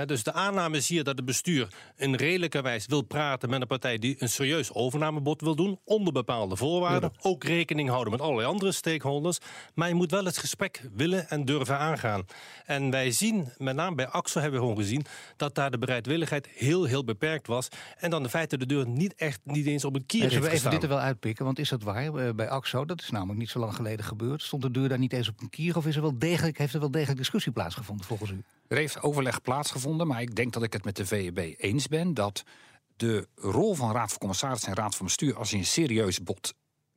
dus 0.06 0.22
de 0.22 0.32
aanname 0.32 0.76
is 0.76 0.88
hier 0.88 1.04
dat 1.04 1.16
het 1.16 1.26
bestuur 1.26 1.68
in 1.96 2.14
redelijke 2.14 2.62
wijze 2.62 2.88
wil 2.88 3.02
praten 3.02 3.50
met 3.50 3.60
een 3.60 3.66
partij 3.66 3.98
die 3.98 4.16
een 4.18 4.28
serieus 4.28 4.72
overnamebod 4.72 5.40
wil 5.40 5.54
doen, 5.54 5.80
onder 5.84 6.12
bepaalde 6.12 6.56
voorwaarden. 6.56 7.12
Ook 7.20 7.44
rekening 7.44 7.88
houden 7.88 8.12
met 8.12 8.20
allerlei 8.20 8.48
andere 8.48 8.72
stakeholders. 8.72 9.38
Maar 9.74 9.88
je 9.88 9.94
moet 9.94 10.10
wel 10.10 10.24
het 10.24 10.38
gesprek 10.38 10.82
willen 10.94 11.28
en 11.28 11.44
durven 11.44 11.78
aangaan. 11.78 12.24
En 12.64 12.90
wij 12.90 13.10
zien, 13.10 13.48
met 13.58 13.76
name 13.76 13.96
bij 13.96 14.06
AXO 14.06 14.40
hebben 14.40 14.60
we 14.60 14.66
gewoon 14.66 14.82
gezien, 14.82 15.04
dat 15.36 15.54
daar 15.54 15.70
de 15.70 15.78
bereidwilligheid 15.78 16.48
heel, 16.48 16.84
heel 16.84 17.04
beperkt 17.04 17.46
was. 17.46 17.68
En 17.96 18.10
dan 18.10 18.22
de 18.22 18.28
feite 18.28 18.58
de 18.58 18.66
deur 18.66 18.88
niet 18.88 19.14
echt 19.14 19.40
niet 19.44 19.66
eens 19.66 19.84
op 19.84 19.94
een 19.94 20.06
kier 20.06 20.22
heeft 20.22 20.38
we 20.38 20.50
even 20.50 20.70
dit 20.70 20.82
er 20.82 20.88
wel 20.88 20.98
uitpikken, 20.98 21.44
want 21.44 21.58
is 21.58 21.68
dat 21.68 21.82
waar 21.82 22.14
eh, 22.14 22.34
bij 22.34 22.48
AXO? 22.48 22.84
Dat 22.84 23.00
is 23.00 23.10
namelijk 23.10 23.38
niet 23.38 23.50
zo 23.50 23.58
lang 23.58 23.74
geleden 23.74 24.04
gebeurd. 24.04 24.42
Stond 24.42 24.62
de 24.62 24.70
deur 24.70 24.88
daar 24.88 24.98
niet 24.98 25.12
eens 25.12 25.28
of 25.74 25.86
is 25.86 25.96
er 25.96 26.02
wel 26.02 26.18
degelijk, 26.18 26.58
heeft 26.58 26.74
er 26.74 26.80
wel 26.80 26.90
degelijk 26.90 27.18
discussie 27.18 27.52
plaatsgevonden 27.52 28.06
volgens 28.06 28.30
u? 28.30 28.42
Er 28.68 28.76
heeft 28.76 29.02
overleg 29.02 29.42
plaatsgevonden, 29.42 30.06
maar 30.06 30.22
ik 30.22 30.34
denk 30.34 30.52
dat 30.52 30.62
ik 30.62 30.72
het 30.72 30.84
met 30.84 30.96
de 30.96 31.06
VEB 31.06 31.54
eens 31.58 31.88
ben 31.88 32.14
dat 32.14 32.44
de 32.96 33.28
rol 33.34 33.74
van 33.74 33.92
Raad 33.92 34.10
van 34.10 34.18
Commissarissen 34.18 34.68
en 34.68 34.74
Raad 34.74 34.94
van 34.94 35.06
Bestuur, 35.06 35.36
als 35.36 35.50
je 35.50 35.56
een 35.56 35.66
serieus 35.66 36.22
bod 36.22 36.54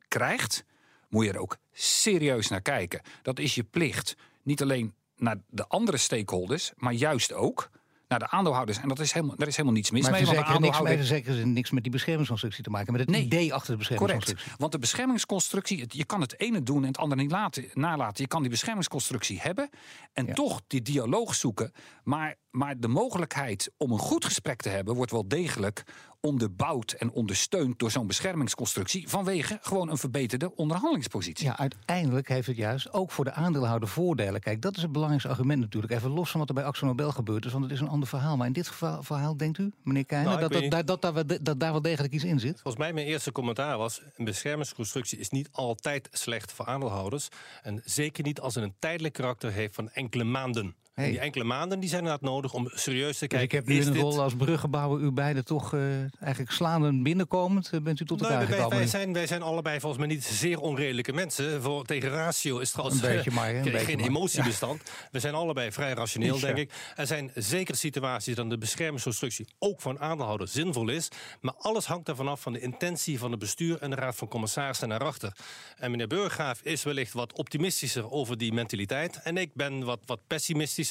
krijgt, 0.07 0.65
moet 1.09 1.25
je 1.25 1.31
er 1.31 1.39
ook 1.39 1.57
serieus 1.71 2.47
naar 2.47 2.61
kijken. 2.61 3.01
Dat 3.21 3.39
is 3.39 3.55
je 3.55 3.63
plicht. 3.63 4.15
Niet 4.43 4.61
alleen 4.61 4.93
naar 5.15 5.37
de 5.49 5.67
andere 5.67 5.97
stakeholders, 5.97 6.71
maar 6.75 6.93
juist 6.93 7.33
ook 7.33 7.69
naar 8.07 8.19
de 8.19 8.29
aandeelhouders. 8.29 8.77
En 8.77 8.87
dat 8.87 8.99
is 8.99 9.11
helemaal, 9.11 9.35
daar 9.35 9.47
is 9.47 9.55
helemaal 9.55 9.77
niets 9.77 9.91
mis 9.91 10.01
maar 10.01 10.11
mee. 10.11 10.25
Maar 10.25 10.43
aandeelhouders... 10.43 10.95
niks, 10.95 11.07
zeker 11.07 11.47
niks 11.47 11.71
met 11.71 11.83
die 11.83 11.91
beschermingsconstructie 11.91 12.63
te 12.63 12.69
maken. 12.69 12.93
Met 12.93 13.07
het 13.07 13.15
idee 13.15 13.53
achter 13.53 13.71
de 13.71 13.77
beschermingsconstructie. 13.77 14.35
Correct. 14.35 14.59
Want 14.59 14.71
de 14.71 14.79
beschermingsconstructie, 14.79 15.85
je 15.87 16.05
kan 16.05 16.21
het 16.21 16.39
ene 16.39 16.63
doen 16.63 16.81
en 16.81 16.87
het 16.87 16.97
andere 16.97 17.21
niet 17.21 17.31
laten, 17.31 17.65
nalaten. 17.73 18.23
Je 18.23 18.27
kan 18.27 18.41
die 18.41 18.51
beschermingsconstructie 18.51 19.39
hebben 19.41 19.69
en 20.13 20.33
toch 20.33 20.61
die 20.67 20.81
dialoog 20.81 21.35
zoeken. 21.35 21.71
Maar, 22.03 22.35
maar 22.57 22.79
de 22.79 22.87
mogelijkheid 22.87 23.71
om 23.77 23.91
een 23.91 23.99
goed 23.99 24.25
gesprek 24.25 24.61
te 24.61 24.69
hebben 24.69 24.95
wordt 24.95 25.11
wel 25.11 25.27
degelijk 25.27 25.83
onderbouwd 26.21 26.91
en 26.91 27.11
ondersteund 27.11 27.79
door 27.79 27.91
zo'n 27.91 28.07
beschermingsconstructie 28.07 29.09
vanwege 29.09 29.57
gewoon 29.61 29.89
een 29.89 29.97
verbeterde 29.97 30.55
onderhandelingspositie. 30.55 31.45
Ja, 31.45 31.57
uiteindelijk 31.57 32.27
heeft 32.27 32.47
het 32.47 32.55
juist 32.55 32.93
ook 32.93 33.11
voor 33.11 33.25
de 33.25 33.31
aandeelhouder 33.31 33.89
voordelen. 33.89 34.41
Kijk, 34.41 34.61
dat 34.61 34.75
is 34.75 34.81
het 34.81 34.91
belangrijkste 34.91 35.31
argument 35.31 35.59
natuurlijk. 35.59 35.93
Even 35.93 36.09
los 36.09 36.31
van 36.31 36.39
wat 36.39 36.49
er 36.49 36.55
bij 36.55 36.63
Axel 36.63 36.87
Nobel 36.87 37.11
gebeurd 37.11 37.45
is, 37.45 37.51
want 37.51 37.63
het 37.63 37.73
is 37.73 37.79
een 37.79 37.87
ander 37.87 38.07
verhaal. 38.07 38.37
Maar 38.37 38.47
in 38.47 38.53
dit 38.53 38.67
geval, 38.67 39.03
verhaal 39.03 39.37
denkt 39.37 39.57
u, 39.57 39.71
meneer 39.83 40.05
Keijner, 40.05 40.29
nou, 40.29 40.47
dat, 40.47 40.71
dat, 40.71 41.01
dat, 41.01 41.15
dat, 41.15 41.45
dat, 41.45 41.59
daar 41.59 41.71
wel 41.71 41.81
degelijk 41.81 42.13
iets 42.13 42.23
in 42.23 42.39
zit? 42.39 42.61
Volgens 42.61 42.83
mij 42.83 42.93
mijn 42.93 43.07
eerste 43.07 43.31
commentaar 43.31 43.77
was, 43.77 44.01
een 44.15 44.25
beschermingsconstructie 44.25 45.19
is 45.19 45.29
niet 45.29 45.49
altijd 45.51 46.09
slecht 46.11 46.51
voor 46.51 46.65
aandeelhouders. 46.65 47.27
En 47.61 47.81
zeker 47.85 48.23
niet 48.23 48.39
als 48.39 48.55
het 48.55 48.63
een 48.63 48.75
tijdelijk 48.79 49.13
karakter 49.13 49.51
heeft 49.51 49.75
van 49.75 49.89
enkele 49.89 50.23
maanden. 50.23 50.75
Die 51.05 51.19
enkele 51.19 51.43
maanden 51.43 51.79
die 51.79 51.89
zijn 51.89 52.01
inderdaad 52.01 52.29
nodig 52.29 52.53
om 52.53 52.69
serieus 52.73 53.17
te 53.17 53.27
kijken. 53.27 53.65
Dus 53.65 53.75
ik 53.75 53.85
heb 53.85 53.93
nu 53.93 53.99
een 53.99 54.01
rol 54.01 54.21
als 54.21 54.35
bruggenbouwer 54.35 55.01
u 55.01 55.11
beiden 55.11 55.45
toch 55.45 55.73
uh, 55.73 55.81
eigenlijk 56.19 56.51
slaande 56.51 57.01
binnenkomend. 57.01 57.69
Uh, 57.73 57.81
bent 57.81 57.99
u 57.99 58.05
tot 58.05 58.21
elkaar 58.21 58.49
nou, 58.49 58.69
wij, 58.69 58.77
wij, 58.77 58.87
zijn, 58.87 59.13
wij 59.13 59.27
zijn 59.27 59.41
allebei 59.41 59.79
volgens 59.79 60.05
mij 60.05 60.15
niet 60.15 60.23
zeer 60.23 60.59
onredelijke 60.59 61.13
mensen. 61.13 61.61
Voor, 61.61 61.85
tegen 61.85 62.09
ratio 62.09 62.57
is 62.57 62.71
trouwens 62.71 63.01
een 63.01 63.09
beetje 63.15 63.31
maar, 63.31 63.55
een 63.55 63.79
geen 63.79 63.99
emotiebestand. 63.99 64.81
We 65.11 65.19
zijn 65.19 65.33
allebei 65.33 65.71
vrij 65.71 65.93
rationeel, 65.93 66.39
denk 66.39 66.57
ik. 66.57 66.71
Er 66.95 67.07
zijn 67.07 67.31
zeker 67.35 67.75
situaties 67.75 68.35
dat 68.35 68.49
de 68.49 68.57
beschermingsconstructie 68.57 69.47
ook 69.59 69.81
voor 69.81 69.91
een 69.91 69.99
aandeelhouder 69.99 70.47
zinvol 70.47 70.89
is. 70.89 71.07
Maar 71.41 71.53
alles 71.57 71.85
hangt 71.85 72.07
ervan 72.07 72.27
af 72.27 72.41
van 72.41 72.53
de 72.53 72.59
intentie 72.59 73.19
van 73.19 73.31
het 73.31 73.39
bestuur 73.39 73.81
en 73.81 73.89
de 73.89 73.95
raad 73.95 74.15
van 74.15 74.27
commissarissen 74.27 74.87
naar 74.87 75.03
achter. 75.03 75.31
En 75.77 75.91
meneer 75.91 76.07
Burggraaf 76.07 76.59
is 76.63 76.83
wellicht 76.83 77.13
wat 77.13 77.33
optimistischer 77.33 78.11
over 78.11 78.37
die 78.37 78.53
mentaliteit. 78.53 79.19
En 79.23 79.37
ik 79.37 79.53
ben 79.53 79.83
wat, 79.83 79.99
wat 80.05 80.19
pessimistisch 80.27 80.85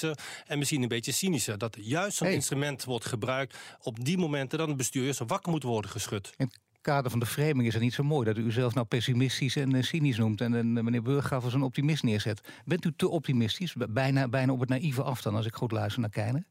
en 0.46 0.58
misschien 0.58 0.82
een 0.82 0.88
beetje 0.88 1.12
cynischer. 1.12 1.58
Dat 1.58 1.76
juist 1.80 2.16
zo'n 2.16 2.28
instrument 2.28 2.84
wordt 2.84 3.04
gebruikt 3.04 3.56
op 3.82 4.04
die 4.04 4.18
momenten 4.18 4.58
dat 4.58 4.68
een 4.68 4.76
bestuur 4.76 5.18
wakker 5.26 5.52
moet 5.52 5.62
worden 5.62 5.90
geschud. 5.90 6.32
In 6.36 6.46
het 6.46 6.58
kader 6.80 7.10
van 7.10 7.20
de 7.20 7.26
framing 7.26 7.66
is 7.66 7.74
het 7.74 7.82
niet 7.82 7.94
zo 7.94 8.02
mooi 8.02 8.24
dat 8.24 8.36
u 8.36 8.52
zelf 8.52 8.74
nou 8.74 8.86
pessimistisch 8.86 9.56
en 9.56 9.74
uh, 9.74 9.82
cynisch 9.82 10.18
noemt 10.18 10.40
en, 10.40 10.54
en 10.54 10.72
meneer 10.72 11.02
Burggraaf 11.02 11.44
als 11.44 11.54
een 11.54 11.62
optimist 11.62 12.02
neerzet. 12.02 12.40
Bent 12.64 12.84
u 12.84 12.92
te 12.96 13.08
optimistisch? 13.08 13.74
Bijna, 13.88 14.28
bijna 14.28 14.52
op 14.52 14.60
het 14.60 14.68
naïeve 14.68 15.02
af 15.02 15.22
dan, 15.22 15.34
als 15.34 15.46
ik 15.46 15.54
goed 15.54 15.72
luister 15.72 16.00
naar 16.00 16.10
Keijner? 16.10 16.44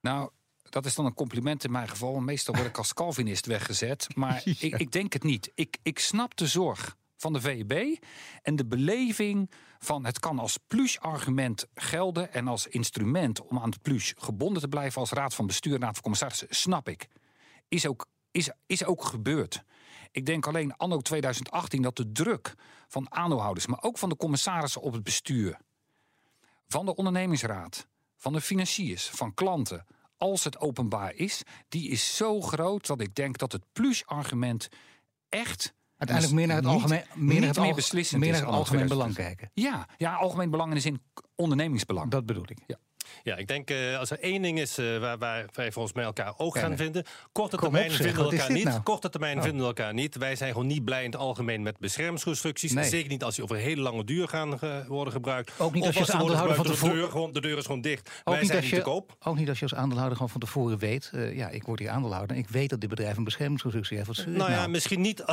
Nou, 0.00 0.30
dat 0.70 0.86
is 0.86 0.94
dan 0.94 1.04
een 1.04 1.14
compliment 1.14 1.64
in 1.64 1.70
mijn 1.70 1.88
geval. 1.88 2.20
Meestal 2.20 2.54
word 2.54 2.66
ik 2.66 2.78
als 2.78 2.94
Calvinist 3.00 3.46
weggezet. 3.46 4.06
Maar 4.14 4.42
ik, 4.44 4.60
ik, 4.60 4.92
denk 4.92 5.12
het 5.12 5.22
niet. 5.22 5.50
Ik, 5.54 5.78
ik 5.82 5.98
snap 5.98 6.36
de 6.36 6.46
zorg 6.46 6.96
van 7.18 7.32
de 7.32 7.40
VEB 7.40 8.04
en 8.42 8.56
de 8.56 8.66
beleving 8.66 9.50
van 9.78 10.04
het 10.04 10.18
kan 10.18 10.38
als 10.38 10.58
plus-argument 10.66 11.66
gelden 11.74 12.32
en 12.32 12.48
als 12.48 12.66
instrument 12.66 13.42
om 13.42 13.58
aan 13.58 13.70
het 13.70 13.82
plus 13.82 14.14
gebonden 14.16 14.62
te 14.62 14.68
blijven 14.68 15.00
als 15.00 15.10
raad 15.10 15.34
van 15.34 15.46
bestuur 15.46 15.78
raad 15.78 15.92
van 15.92 16.02
commissarissen, 16.02 16.46
snap 16.50 16.88
ik. 16.88 17.08
Is 17.68 17.86
ook, 17.86 18.06
is, 18.30 18.50
is 18.66 18.84
ook 18.84 19.04
gebeurd. 19.04 19.64
Ik 20.10 20.26
denk 20.26 20.46
alleen 20.46 20.76
anno 20.76 20.98
2018 21.00 21.82
dat 21.82 21.96
de 21.96 22.12
druk 22.12 22.54
van 22.88 23.12
aandeelhouders, 23.12 23.66
maar 23.66 23.82
ook 23.82 23.98
van 23.98 24.08
de 24.08 24.16
commissarissen 24.16 24.82
op 24.82 24.92
het 24.92 25.02
bestuur, 25.02 25.58
van 26.66 26.84
de 26.84 26.94
ondernemingsraad, 26.94 27.86
van 28.16 28.32
de 28.32 28.40
financiers, 28.40 29.08
van 29.08 29.34
klanten, 29.34 29.86
als 30.16 30.44
het 30.44 30.58
openbaar 30.58 31.14
is, 31.14 31.42
die 31.68 31.90
is 31.90 32.16
zo 32.16 32.40
groot 32.40 32.86
dat 32.86 33.00
ik 33.00 33.14
denk 33.14 33.38
dat 33.38 33.52
het 33.52 33.64
plus-argument 33.72 34.68
echt 35.28 35.74
Uiteindelijk 35.98 36.38
meer 36.38 36.46
naar 36.46 36.56
het 36.56 36.66
algemeen, 36.66 37.02
meer 37.14 37.40
naar 37.40 37.48
het, 37.48 37.58
meer 37.58 37.74
beslissend 37.74 38.20
meer 38.20 38.32
naar 38.32 38.40
het 38.40 38.50
algemeen 38.50 38.88
belang 38.88 39.14
kijken. 39.14 39.50
Ja, 39.54 39.88
ja, 39.96 40.14
algemeen 40.14 40.50
belang 40.50 40.68
in 40.68 40.74
de 40.74 40.80
zin 40.80 41.02
ondernemingsbelang. 41.34 42.10
Dat 42.10 42.26
bedoel 42.26 42.44
ik. 42.46 42.58
Ja. 42.66 42.76
Ja, 43.22 43.36
ik 43.36 43.48
denk 43.48 43.70
uh, 43.70 43.98
als 43.98 44.10
er 44.10 44.20
één 44.20 44.42
ding 44.42 44.60
is 44.60 44.78
uh, 44.78 44.98
waar, 44.98 45.18
waar, 45.18 45.46
wij 45.52 45.72
volgens 45.72 45.94
mij 45.94 46.04
elkaar 46.04 46.34
ook 46.36 46.58
gaan 46.58 46.76
vinden. 46.76 47.04
Korte 47.32 47.56
termijn 47.56 47.90
vinden 47.90 48.14
we 48.14 48.30
elkaar 48.30 48.52
niet. 48.52 48.64
Nou? 48.64 48.80
Korte 48.80 49.08
termijn 49.08 49.36
oh. 49.36 49.42
vinden 49.42 49.60
we 49.60 49.66
elkaar 49.66 49.94
niet. 49.94 50.16
Wij 50.16 50.36
zijn 50.36 50.52
gewoon 50.52 50.66
niet 50.66 50.84
blij 50.84 51.04
in 51.04 51.10
het 51.10 51.20
algemeen 51.20 51.62
met 51.62 51.78
beschermingsconstructies. 51.78 52.72
Nee. 52.72 52.84
Zeker 52.88 53.08
niet 53.08 53.24
als 53.24 53.34
die 53.34 53.44
over 53.44 53.56
een 53.56 53.62
hele 53.62 53.82
lange 53.82 54.04
duur 54.04 54.28
gaan 54.28 54.58
worden 54.88 55.12
gebruikt. 55.12 55.52
Ook 55.58 55.74
niet 55.74 55.86
als, 55.86 55.96
als 55.96 56.06
je 56.06 56.12
als 56.12 56.20
aandeelhouder 56.20 56.56
van 56.56 56.66
tevoren... 56.66 56.94
De 56.94 57.00
deur, 57.00 57.10
gewoon, 57.10 57.32
de 57.32 57.40
deur 57.40 57.58
is 57.58 57.64
gewoon 57.64 57.80
dicht. 57.80 58.08
Ook 58.08 58.34
wij 58.34 58.42
niet 58.42 58.50
zijn 58.50 58.62
niet 58.62 58.74
te 58.74 58.80
koop. 58.80 59.16
Ook 59.22 59.36
niet 59.36 59.48
als 59.48 59.58
je 59.58 59.64
als 59.64 59.74
aandeelhouder 59.74 60.16
gewoon 60.16 60.32
van 60.32 60.40
tevoren 60.40 60.78
weet... 60.78 61.10
ja, 61.32 61.48
ik 61.48 61.62
word 61.62 61.78
hier 61.78 61.90
aandeelhouder 61.90 62.36
en 62.36 62.42
ik 62.42 62.48
weet 62.48 62.70
dat 62.70 62.80
dit 62.80 62.88
bedrijf 62.88 63.16
een 63.16 63.24
beschermingsconstructie 63.24 63.96
heeft. 63.96 64.08
Wat 64.08 64.26
nou 64.26 64.50
ja, 64.50 64.56
nou? 64.56 64.68
misschien 64.68 65.00
niet 65.00 65.24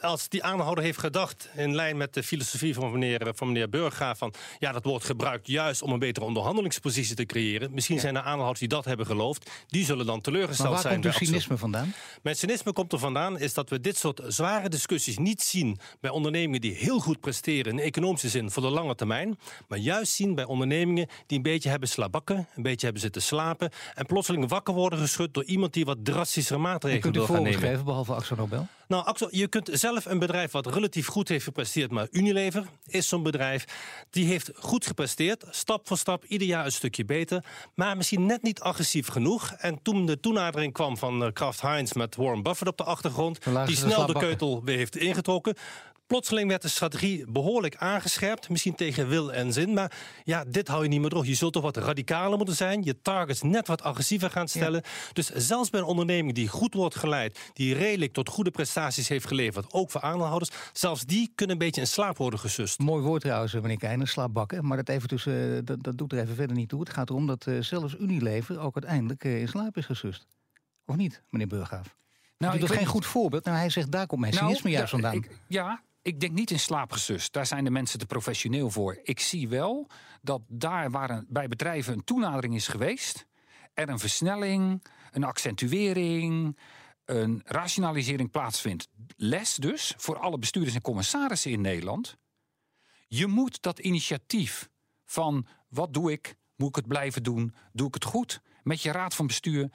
als 0.00 0.28
die 0.28 0.44
aandeelhouder 0.44 0.84
heeft 0.84 0.98
gedacht... 0.98 1.48
in 1.56 1.74
lijn 1.74 1.96
met 1.96 2.14
de 2.14 2.22
filosofie 2.22 2.74
van 2.74 2.92
meneer, 2.92 3.32
van 3.34 3.46
meneer 3.46 3.68
Burggraaf... 3.68 4.18
van 4.18 4.34
ja, 4.58 4.72
dat 4.72 4.84
wordt 4.84 5.04
gebruikt 5.04 5.46
juist 5.46 5.82
om 5.82 5.92
een 5.92 5.98
betere 5.98 6.26
onderhandelingspositie 6.26 6.91
te 6.92 7.26
creëren. 7.26 7.74
Misschien 7.74 8.00
zijn 8.00 8.14
er 8.14 8.20
aandeelhouders 8.20 8.58
die 8.60 8.68
dat 8.68 8.84
hebben 8.84 9.06
geloofd. 9.06 9.50
Die 9.66 9.84
zullen 9.84 10.06
dan 10.06 10.20
teleurgesteld 10.20 10.68
maar 10.68 10.82
waar 10.82 10.82
zijn. 10.82 11.00
komt 11.00 11.14
Axel. 11.14 11.26
cynisme 11.26 11.56
vandaan? 11.56 11.94
Mijn 12.22 12.36
cynisme 12.36 12.72
komt 12.72 12.92
er 12.92 12.98
vandaan 12.98 13.38
is 13.38 13.54
dat 13.54 13.68
we 13.68 13.80
dit 13.80 13.96
soort 13.96 14.20
zware 14.26 14.68
discussies 14.68 15.18
niet 15.18 15.42
zien 15.42 15.78
bij 16.00 16.10
ondernemingen 16.10 16.60
die 16.60 16.74
heel 16.74 16.98
goed 16.98 17.20
presteren 17.20 17.72
in 17.72 17.78
economische 17.78 18.28
zin 18.28 18.50
voor 18.50 18.62
de 18.62 18.70
lange 18.70 18.94
termijn. 18.94 19.38
Maar 19.68 19.78
juist 19.78 20.12
zien 20.12 20.34
bij 20.34 20.44
ondernemingen 20.44 21.08
die 21.26 21.36
een 21.36 21.42
beetje 21.42 21.68
hebben 21.68 21.88
slabakken, 21.88 22.48
een 22.54 22.62
beetje 22.62 22.84
hebben 22.84 23.02
zitten 23.02 23.22
slapen. 23.22 23.70
En 23.94 24.06
plotseling 24.06 24.48
wakker 24.48 24.74
worden 24.74 24.98
geschud 24.98 25.34
door 25.34 25.44
iemand 25.44 25.72
die 25.72 25.84
wat 25.84 25.98
drastischere 26.02 26.58
maatregelen 26.58 27.02
kunt 27.02 27.16
u 27.16 27.18
wil 27.18 27.26
gaan 27.26 27.36
nemen. 27.36 27.52
voorbeschrijven, 27.52 27.84
behalve 27.84 28.14
Axel 28.14 28.36
Nobel. 28.36 28.66
Nou, 28.92 29.04
Axel, 29.04 29.28
je 29.30 29.48
kunt 29.48 29.68
zelf 29.72 30.04
een 30.04 30.18
bedrijf 30.18 30.52
wat 30.52 30.66
relatief 30.66 31.06
goed 31.06 31.28
heeft 31.28 31.44
gepresteerd, 31.44 31.90
maar 31.90 32.08
Unilever 32.10 32.66
is 32.86 33.08
zo'n 33.08 33.22
bedrijf. 33.22 33.64
Die 34.10 34.26
heeft 34.26 34.50
goed 34.54 34.86
gepresteerd, 34.86 35.44
stap 35.50 35.88
voor 35.88 35.98
stap, 35.98 36.24
ieder 36.24 36.46
jaar 36.46 36.64
een 36.64 36.72
stukje 36.72 37.04
beter. 37.04 37.44
Maar 37.74 37.96
misschien 37.96 38.26
net 38.26 38.42
niet 38.42 38.60
agressief 38.60 39.08
genoeg. 39.08 39.52
En 39.52 39.78
toen 39.82 40.06
de 40.06 40.20
toenadering 40.20 40.72
kwam 40.72 40.96
van 40.96 41.24
eh, 41.24 41.32
Kraft 41.32 41.60
Heinz 41.60 41.92
met 41.92 42.16
Warren 42.16 42.42
Buffett 42.42 42.70
op 42.70 42.76
de 42.76 42.84
achtergrond, 42.84 43.38
die 43.66 43.76
snel 43.76 44.06
de 44.06 44.12
keutel 44.12 44.64
weer 44.64 44.76
heeft 44.76 44.96
ingetrokken. 44.96 45.54
Plotseling 46.06 46.48
werd 46.48 46.62
de 46.62 46.68
strategie 46.68 47.30
behoorlijk 47.30 47.76
aangescherpt. 47.76 48.48
Misschien 48.48 48.74
tegen 48.74 49.08
wil 49.08 49.32
en 49.32 49.52
zin. 49.52 49.72
Maar 49.72 49.92
ja, 50.24 50.44
dit 50.44 50.68
hou 50.68 50.82
je 50.82 50.88
niet 50.88 51.00
meer 51.00 51.10
door. 51.10 51.26
Je 51.26 51.34
zult 51.34 51.52
toch 51.52 51.62
wat 51.62 51.76
radicaler 51.76 52.36
moeten 52.36 52.56
zijn. 52.56 52.82
Je 52.82 53.00
targets 53.02 53.42
net 53.42 53.66
wat 53.66 53.82
agressiever 53.82 54.30
gaan 54.30 54.48
stellen. 54.48 54.82
Dus 55.12 55.30
zelfs 55.30 55.70
bij 55.70 55.80
een 55.80 55.86
onderneming 55.86 56.34
die 56.34 56.48
goed 56.48 56.74
wordt 56.74 56.96
geleid... 56.96 57.50
die 57.52 57.74
redelijk 57.74 58.12
tot 58.12 58.28
goede 58.28 58.50
prestaties 58.50 59.08
heeft 59.08 59.26
geleverd... 59.26 59.72
ook 59.72 59.90
voor 59.90 60.00
aandeelhouders... 60.00 60.50
zelfs 60.72 61.04
die 61.04 61.32
kunnen 61.34 61.56
een 61.56 61.62
beetje 61.64 61.80
in 61.80 61.86
slaap 61.86 62.16
worden 62.16 62.40
gesust. 62.40 62.78
Mooi 62.78 63.02
woord 63.02 63.22
trouwens, 63.22 63.52
meneer 63.52 63.76
Keijner, 63.76 64.08
slaapbakken. 64.08 64.66
Maar 64.66 64.76
dat, 64.76 64.88
even 64.88 65.08
tussen, 65.08 65.56
eh, 65.56 65.60
dat, 65.64 65.82
dat 65.82 65.98
doet 65.98 66.12
er 66.12 66.18
even 66.18 66.34
verder 66.34 66.56
niet 66.56 66.68
toe. 66.68 66.80
Het 66.80 66.90
gaat 66.90 67.10
erom 67.10 67.26
dat 67.26 67.46
eh, 67.46 67.60
zelfs 67.60 67.96
Unilever 67.98 68.58
ook 68.60 68.74
uiteindelijk 68.74 69.24
eh, 69.24 69.40
in 69.40 69.48
slaap 69.48 69.76
is 69.76 69.86
gesust. 69.86 70.26
Of 70.86 70.96
niet, 70.96 71.22
meneer 71.30 71.46
Burghaaf? 71.46 71.96
Nou, 72.38 72.54
ik 72.54 72.60
dat 72.60 72.70
is 72.70 72.76
geen 72.76 72.86
goed 72.86 73.06
voorbeeld. 73.06 73.44
Nou, 73.44 73.56
hij 73.56 73.70
zegt, 73.70 73.92
daar 73.92 74.06
komt 74.06 74.20
mijn 74.20 74.32
cynisme 74.32 74.70
ja, 74.70 74.76
juist 74.76 74.90
vandaan. 74.90 75.14
Ik, 75.14 75.30
ja, 75.46 75.82
ik 76.02 76.20
denk 76.20 76.32
niet 76.32 76.50
in 76.50 76.60
slaapgesust. 76.60 77.32
Daar 77.32 77.46
zijn 77.46 77.64
de 77.64 77.70
mensen 77.70 77.98
te 77.98 78.06
professioneel 78.06 78.70
voor. 78.70 79.00
Ik 79.02 79.20
zie 79.20 79.48
wel 79.48 79.90
dat 80.22 80.42
daar 80.48 80.90
waar 80.90 81.24
bij 81.28 81.48
bedrijven 81.48 81.92
een 81.92 82.04
toenadering 82.04 82.54
is 82.54 82.68
geweest... 82.68 83.26
er 83.74 83.88
een 83.88 83.98
versnelling, 83.98 84.84
een 85.10 85.24
accentuering, 85.24 86.58
een 87.04 87.42
rationalisering 87.44 88.30
plaatsvindt. 88.30 88.88
Les 89.16 89.54
dus 89.54 89.94
voor 89.96 90.18
alle 90.18 90.38
bestuurders 90.38 90.74
en 90.74 90.82
commissarissen 90.82 91.50
in 91.50 91.60
Nederland. 91.60 92.16
Je 93.08 93.26
moet 93.26 93.62
dat 93.62 93.78
initiatief 93.78 94.70
van 95.04 95.46
wat 95.68 95.94
doe 95.94 96.12
ik, 96.12 96.34
moet 96.56 96.68
ik 96.68 96.76
het 96.76 96.88
blijven 96.88 97.22
doen, 97.22 97.54
doe 97.72 97.86
ik 97.86 97.94
het 97.94 98.04
goed... 98.04 98.40
met 98.62 98.82
je 98.82 98.92
raad 98.92 99.14
van 99.14 99.26
bestuur 99.26 99.70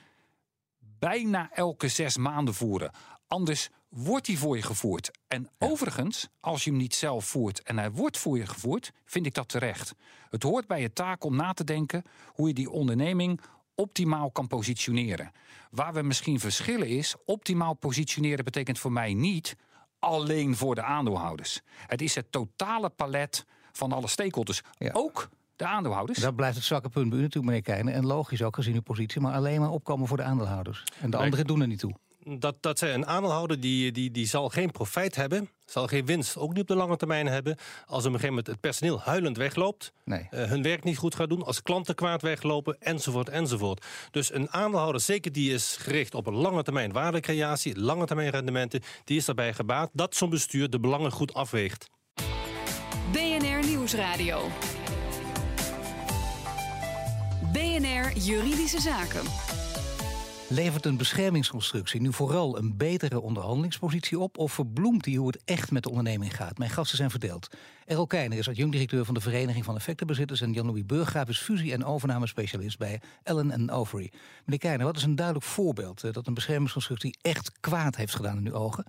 bijna 0.98 1.50
elke 1.52 1.88
zes 1.88 2.16
maanden 2.16 2.54
voeren. 2.54 2.90
Anders 3.28 3.68
wordt 3.88 4.26
hij 4.26 4.36
voor 4.36 4.56
je 4.56 4.62
gevoerd. 4.62 5.10
En 5.28 5.48
overigens, 5.58 6.28
als 6.40 6.64
je 6.64 6.70
hem 6.70 6.78
niet 6.78 6.94
zelf 6.94 7.24
voert 7.24 7.62
en 7.62 7.78
hij 7.78 7.90
wordt 7.90 8.18
voor 8.18 8.38
je 8.38 8.46
gevoerd, 8.46 8.92
vind 9.04 9.26
ik 9.26 9.34
dat 9.34 9.48
terecht. 9.48 9.94
Het 10.30 10.42
hoort 10.42 10.66
bij 10.66 10.80
je 10.80 10.92
taak 10.92 11.24
om 11.24 11.36
na 11.36 11.52
te 11.52 11.64
denken 11.64 12.02
hoe 12.26 12.48
je 12.48 12.54
die 12.54 12.70
onderneming 12.70 13.40
optimaal 13.74 14.30
kan 14.30 14.46
positioneren. 14.46 15.32
Waar 15.70 15.92
we 15.92 16.02
misschien 16.02 16.40
verschillen 16.40 16.88
is, 16.88 17.14
optimaal 17.24 17.74
positioneren 17.74 18.44
betekent 18.44 18.78
voor 18.78 18.92
mij 18.92 19.14
niet 19.14 19.56
alleen 19.98 20.56
voor 20.56 20.74
de 20.74 20.82
aandeelhouders. 20.82 21.60
Het 21.86 22.02
is 22.02 22.14
het 22.14 22.32
totale 22.32 22.88
palet 22.88 23.44
van 23.72 23.92
alle 23.92 24.08
stakeholders. 24.08 24.62
Ja. 24.78 24.90
Ook 24.92 25.28
de 25.56 25.66
aandeelhouders. 25.66 26.18
Dat 26.18 26.36
blijft 26.36 26.56
het 26.56 26.64
zwakke 26.64 26.88
punt 26.88 27.08
bij 27.08 27.18
u 27.18 27.22
natuurlijk, 27.22 27.46
meneer 27.46 27.62
Keijner. 27.62 27.94
En 27.94 28.06
logisch 28.06 28.42
ook 28.42 28.54
gezien 28.54 28.74
uw 28.74 28.80
positie, 28.80 29.20
maar 29.20 29.34
alleen 29.34 29.60
maar 29.60 29.70
opkomen 29.70 30.06
voor 30.08 30.16
de 30.16 30.22
aandeelhouders. 30.22 30.82
En 31.00 31.10
de 31.10 31.16
Nee. 31.16 31.24
anderen 31.24 31.46
doen 31.46 31.60
er 31.60 31.66
niet 31.66 31.78
toe. 31.78 31.94
Dat, 32.38 32.54
dat 32.62 32.78
zij 32.78 32.94
een 32.94 33.06
aandeelhouder 33.06 33.60
die, 33.60 33.92
die, 33.92 34.10
die 34.10 34.26
zal 34.26 34.48
geen 34.48 34.70
profijt 34.70 35.14
hebben, 35.14 35.50
zal 35.64 35.86
geen 35.86 36.06
winst, 36.06 36.36
ook 36.36 36.52
niet 36.52 36.60
op 36.60 36.66
de 36.68 36.74
lange 36.74 36.96
termijn 36.96 37.26
hebben. 37.26 37.56
Als 37.86 37.98
op 37.98 38.04
een 38.04 38.10
gegeven 38.12 38.28
moment 38.28 38.46
het 38.46 38.60
personeel 38.60 39.00
huilend 39.00 39.36
wegloopt, 39.36 39.92
Nee. 40.04 40.26
eh, 40.30 40.44
hun 40.44 40.62
werk 40.62 40.84
niet 40.84 40.96
goed 40.98 41.14
gaat 41.14 41.28
doen, 41.28 41.42
als 41.42 41.62
klanten 41.62 41.94
kwaad 41.94 42.22
weglopen, 42.22 42.76
enzovoort, 42.80 43.28
enzovoort. 43.28 43.84
Dus 44.10 44.32
een 44.34 44.50
aandeelhouder, 44.50 45.00
zeker 45.00 45.32
die 45.32 45.52
is 45.52 45.76
gericht 45.80 46.14
op 46.14 46.26
een 46.26 46.34
lange 46.34 46.62
termijn 46.62 46.92
waardecreatie, 46.92 47.80
lange 47.80 48.06
termijn 48.06 48.30
rendementen, 48.30 48.82
die 49.04 49.16
is 49.16 49.24
daarbij 49.24 49.52
gebaat 49.54 49.90
dat 49.92 50.14
zo'n 50.14 50.30
bestuur 50.30 50.70
de 50.70 50.80
belangen 50.80 51.12
goed 51.12 51.34
afweegt. 51.34 51.86
BNR 53.12 53.66
Nieuwsradio. 53.66 54.40
BNR 57.52 58.16
Juridische 58.18 58.80
Zaken. 58.80 59.22
Levert 60.50 60.86
een 60.86 60.96
beschermingsconstructie 60.96 62.00
nu 62.00 62.12
vooral 62.12 62.58
een 62.58 62.76
betere 62.76 63.20
onderhandelingspositie 63.20 64.18
op... 64.18 64.38
of 64.38 64.52
verbloemt 64.52 65.04
die 65.04 65.18
hoe 65.18 65.26
het 65.26 65.42
echt 65.44 65.70
met 65.70 65.82
de 65.82 65.88
onderneming 65.88 66.36
gaat? 66.36 66.58
Mijn 66.58 66.70
gasten 66.70 66.96
zijn 66.96 67.10
verdeeld. 67.10 67.48
Errol 67.86 68.06
Keijner 68.06 68.38
is 68.38 68.48
adjunct-directeur 68.48 69.04
van 69.04 69.14
de 69.14 69.20
Vereniging 69.20 69.64
van 69.64 69.76
Effectenbezitters... 69.76 70.40
en 70.40 70.52
Jan-Louis 70.52 70.86
Burggraaf 70.86 71.28
is 71.28 71.38
fusie- 71.38 71.72
en 71.72 71.84
overnamespecialist 71.84 72.78
bij 72.78 73.00
Ellen 73.22 73.70
Overy. 73.70 74.12
Meneer 74.44 74.58
Keijner, 74.58 74.86
wat 74.86 74.96
is 74.96 75.02
een 75.02 75.16
duidelijk 75.16 75.46
voorbeeld... 75.46 76.04
eh, 76.04 76.12
dat 76.12 76.26
een 76.26 76.34
beschermingsconstructie 76.34 77.18
echt 77.22 77.52
kwaad 77.60 77.96
heeft 77.96 78.14
gedaan 78.14 78.38
in 78.38 78.46
uw 78.46 78.54
ogen? 78.54 78.84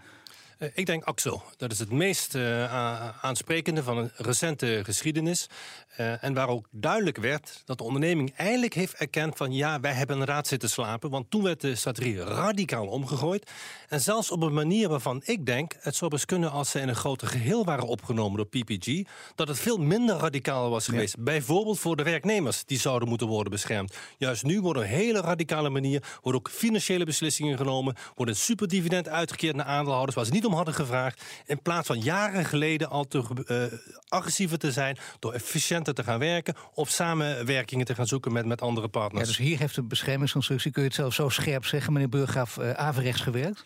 Eh, 0.60 0.70
Ik 0.74 0.86
denk 0.86 1.04
AXO. 1.04 1.42
Dat 1.58 1.72
is 1.72 1.80
het 1.80 1.92
meest 1.92 2.36
eh, 2.36 3.24
aansprekende 3.25 3.84
van 3.84 3.98
een 3.98 4.12
recente 4.16 4.82
geschiedenis. 4.84 5.50
Eh, 5.96 6.24
en 6.24 6.34
waar 6.34 6.48
ook 6.48 6.68
duidelijk 6.72 7.18
werd 7.18 7.62
dat 7.66 7.78
de 7.78 7.84
onderneming 7.84 8.34
eindelijk 8.36 8.74
heeft 8.74 8.94
erkend 8.94 9.38
van 9.38 9.51
ja, 9.51 9.80
wij 9.80 9.92
hebben 9.94 10.20
inderdaad 10.20 10.48
zitten 10.48 10.70
slapen. 10.70 11.10
Want 11.10 11.32
toen 11.32 11.44
werd 11.44 11.62
de 11.62 11.75
strategie 11.75 12.24
radicaal 12.24 12.88
omgegooid. 12.88 13.51
En 13.88 14.01
zelfs 14.01 14.32
op 14.32 14.42
een 14.42 14.54
manier 14.54 14.89
waarvan 14.89 15.22
ik 15.25 15.46
denk, 15.46 15.75
het 15.80 15.96
zou 15.96 16.12
best 16.12 16.25
kunnen 16.25 16.51
als 16.51 16.70
ze 16.70 16.80
in 16.80 16.88
een 16.88 16.96
groter 16.96 17.28
geheel 17.28 17.66
waren 17.66 17.88
opgenomen 17.88 18.38
door 18.38 18.48
PPG, 18.48 19.08
dat 19.36 19.48
het 19.48 19.60
veel 19.60 19.78
minder 19.78 20.18
radicaal 20.18 20.70
was 20.70 20.86
geweest. 20.86 21.18
Bijvoorbeeld 21.20 21.80
voor 21.80 21.96
de 21.96 22.04
werknemers, 22.04 22.66
die 22.66 22.80
zouden 22.80 23.10
moeten 23.10 23.28
worden 23.28 23.51
beschermd. 23.51 23.98
Juist 24.18 24.44
nu 24.44 24.62
wordt 24.62 24.80
op 24.80 24.86
een 24.86 24.89
hele 24.89 25.22
radicale 25.22 25.70
manier 25.70 26.04
worden 26.22 26.42
ook 26.42 26.50
financiële 26.50 27.06
beslissingen 27.06 27.58
genomen, 27.58 27.96
wordt 28.16 28.32
een 28.32 28.38
superdividend 28.38 29.08
uitgekeerd 29.08 29.56
naar 29.56 29.66
aandeelhouders 29.66 30.16
waar 30.16 30.25
ze 30.25 30.32
niet 30.32 30.48
om 30.50 30.56
hadden 30.56 30.74
gevraagd. 30.74 31.24
In 31.46 31.62
plaats 31.62 31.88
van 31.88 32.00
jaren 32.00 32.46
geleden 32.46 32.89
al 32.89 33.08
te 33.08 33.24
eh, 33.46 33.79
agressiever 34.08 34.58
te 34.60 34.72
zijn 34.72 34.98
door 35.20 35.34
efficiënter 35.34 35.94
te 35.94 36.03
gaan 36.03 36.20
werken 36.20 36.56
of 36.74 36.89
samenwerkingen 36.89 37.86
te 37.86 37.96
gaan 37.96 38.08
zoeken 38.08 38.34
met, 38.34 38.46
met 38.46 38.62
andere 38.62 38.86
Ja, 38.91 39.00
partners. 39.00 39.27
dus 39.27 39.38
hier 39.38 39.60
heeft 39.60 39.75
de 39.75 39.84
beschermingsconstructie, 39.84 40.72
kun 40.72 40.82
je 40.82 40.88
het 40.88 40.98
zelf 40.98 41.13
zo 41.13 41.29
scherp 41.29 41.65
zeggen... 41.65 41.94
meneer 41.94 42.10
Burggraaf, 42.10 42.58
eh 42.58 42.72
averechts 42.72 43.22
gewerkt? 43.22 43.65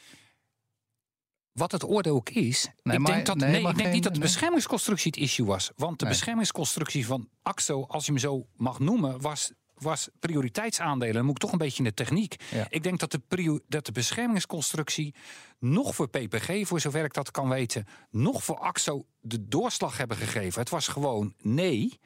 Wat 1.52 1.72
het 1.72 1.84
oordeel 1.84 2.16
ook 2.16 2.30
is, 2.30 2.70
Nee, 2.84 2.96
ik 2.96 3.02
maar- 3.02 3.12
denk, 3.14 3.26
dat, 3.26 3.36
nee, 3.38 3.56
ik 3.58 3.64
denk 3.64 3.82
geen- 3.82 3.92
niet 3.92 4.04
dat 4.04 4.14
de 4.14 4.20
nee. 4.20 4.28
beschermingsconstructie 4.28 5.12
het 5.16 5.22
issue 5.22 5.46
was. 5.46 5.72
Want 5.76 6.00
de 6.00 6.06
Nee. 6.06 6.14
beschermingsconstructie 6.14 7.06
van 7.06 7.30
AXO, 7.42 7.86
als 7.88 8.06
je 8.06 8.12
hem 8.12 8.20
zo 8.22 8.48
mag 8.56 8.80
noemen, 8.80 9.22
was, 9.22 9.52
was 9.84 10.10
prioriteitsaandelen. 10.20 11.14
Dan 11.14 11.26
moet 11.26 11.36
ik 11.36 11.42
toch 11.42 11.52
een 11.52 11.58
beetje 11.58 11.78
in 11.78 11.84
de 11.84 11.94
techniek. 11.94 12.36
Ja. 12.52 12.66
Ik 12.70 12.84
denk 12.84 13.00
dat 13.00 13.12
de, 13.12 13.62
dat 13.68 13.86
de 13.86 13.92
beschermingsconstructie 13.92 15.16
nog 15.60 15.96
voor 15.96 16.10
PPG, 16.10 16.68
voor 16.68 16.80
zover 16.80 17.04
ik 17.04 17.14
dat 17.14 17.32
kan 17.32 17.50
weten, 17.50 17.86
nog 18.10 18.44
voor 18.44 18.58
AXO 18.58 19.06
de 19.22 19.48
doorslag 19.48 19.98
hebben 19.98 20.18
gegeven. 20.18 20.60
Het 20.60 20.70
was 20.70 20.88
gewoon 20.88 21.34
nee. 21.38 22.00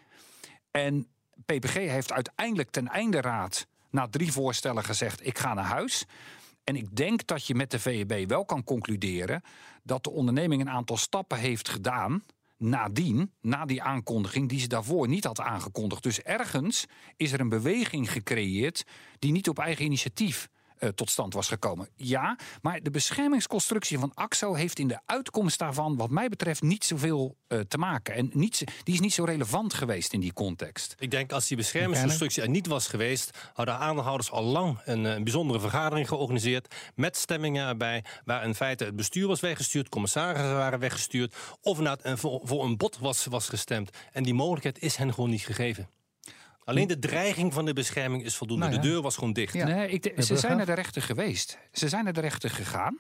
En 0.72 1.07
PPG 1.46 1.74
heeft 1.74 2.12
uiteindelijk 2.12 2.69
ten 2.69 2.88
einde 2.88 3.22
raad 3.22 3.67
na 3.89 4.07
drie 4.07 4.31
voorstellen 4.31 4.84
gezegd: 4.84 5.25
ik 5.25 5.38
ga 5.38 5.53
naar 5.53 5.65
huis. 5.65 6.05
En 6.63 6.75
ik 6.75 6.96
denk 6.96 7.27
dat 7.27 7.48
je 7.48 7.55
met 7.55 7.72
de 7.72 7.79
VEB 7.79 8.29
wel 8.29 8.46
kan 8.46 8.63
concluderen 8.63 9.41
dat 9.84 10.03
de 10.03 10.10
onderneming 10.10 10.62
een 10.62 10.69
aantal 10.69 10.98
stappen 10.98 11.38
heeft 11.38 11.69
gedaan. 11.69 12.24
Nadien, 12.57 13.33
na 13.41 13.65
die 13.65 13.81
aankondiging, 13.81 14.49
die 14.49 14.59
ze 14.59 14.67
daarvoor 14.67 15.07
niet 15.07 15.23
had 15.23 15.39
aangekondigd. 15.39 16.03
Dus 16.03 16.21
ergens 16.21 16.85
is 17.15 17.31
er 17.31 17.39
een 17.39 17.49
beweging 17.49 18.11
gecreëerd 18.11 18.83
die 19.19 19.31
niet 19.31 19.49
op 19.49 19.59
eigen 19.59 19.85
initiatief 19.85 20.49
eh, 20.79 20.89
tot 20.89 21.10
stand 21.10 21.34
was 21.34 21.48
gekomen. 21.48 21.89
Ja, 21.96 22.38
maar 22.62 22.81
de 22.81 22.91
beschermingsconstructie 22.91 24.00
van 24.00 24.12
AXO 24.13 24.53
heeft 24.53 24.79
in 24.79 24.88
de 24.88 25.00
uitkomst 25.05 25.60
daarvan, 25.60 25.96
wat 25.96 26.10
mij 26.10 26.29
betreft, 26.29 26.62
niet 26.62 26.86
zoveel 26.86 27.38
eh, 27.48 27.60
te 27.60 27.77
maken. 27.77 28.13
En 28.13 28.29
niet, 28.34 28.63
die 28.84 28.93
is 28.93 29.00
niet 29.00 29.13
zo 29.13 29.24
relevant 29.24 29.74
geweest 29.74 30.13
in 30.13 30.19
die 30.19 30.34
context. 30.34 30.96
Ik 31.00 31.12
denk 31.12 31.31
als 31.31 31.48
die 31.48 31.57
beschermingsconstructie 31.57 32.43
er 32.43 32.50
niet 32.50 32.67
was 32.67 32.88
geweest, 32.88 33.38
hadden 33.53 33.77
aandeelhouders 33.77 34.31
al 34.31 34.43
lang 34.43 34.79
een, 34.86 35.05
eh, 35.05 35.24
bijzondere 35.24 35.60
vergadering 35.60 36.07
georganiseerd 36.07 36.75
met 36.96 37.17
stemmingen 37.17 37.67
erbij, 37.67 38.03
waar 38.25 38.43
in 38.43 38.55
feite 38.55 38.84
het 38.84 38.96
bestuur 38.96 39.27
was 39.27 39.39
weggestuurd, 39.39 39.89
commissarissen 39.89 40.55
waren 40.55 40.79
weggestuurd, 40.79 41.36
of 41.62 41.77
een, 41.77 42.17
voor, 42.17 42.41
voor 42.43 42.63
een 42.63 42.77
bod 42.77 42.98
was, 43.00 43.25
was 43.25 43.50
gestemd. 43.50 43.89
En 44.12 44.24
die 44.24 44.34
mogelijkheid 44.34 44.79
is 44.79 44.96
hen 44.96 45.13
gewoon 45.13 45.29
niet 45.29 45.46
gegeven. 45.46 45.89
Alleen 46.67 46.88
de 46.88 47.00
dreiging 47.00 47.53
van 47.53 47.65
de 47.65 47.74
bescherming 47.74 48.24
is 48.24 48.36
voldoende. 48.36 48.65
Nou 48.65 48.75
ja. 48.75 48.81
De 48.81 48.88
deur 48.88 49.01
was 49.01 49.15
gewoon 49.15 49.33
dicht. 49.33 49.53
Ja. 49.53 49.65
Nee, 49.65 49.89
ik, 49.89 50.03
de- 50.15 50.24
ze 50.24 50.38
zijn 50.38 50.57
naar 50.57 50.65
de 50.65 50.74
rechter 50.74 51.01
geweest. 51.01 51.57
Ze 51.71 51.89
zijn 51.89 52.03
naar 52.03 52.13
de 52.13 52.21
rechter 52.21 52.50
gegaan. 52.50 52.97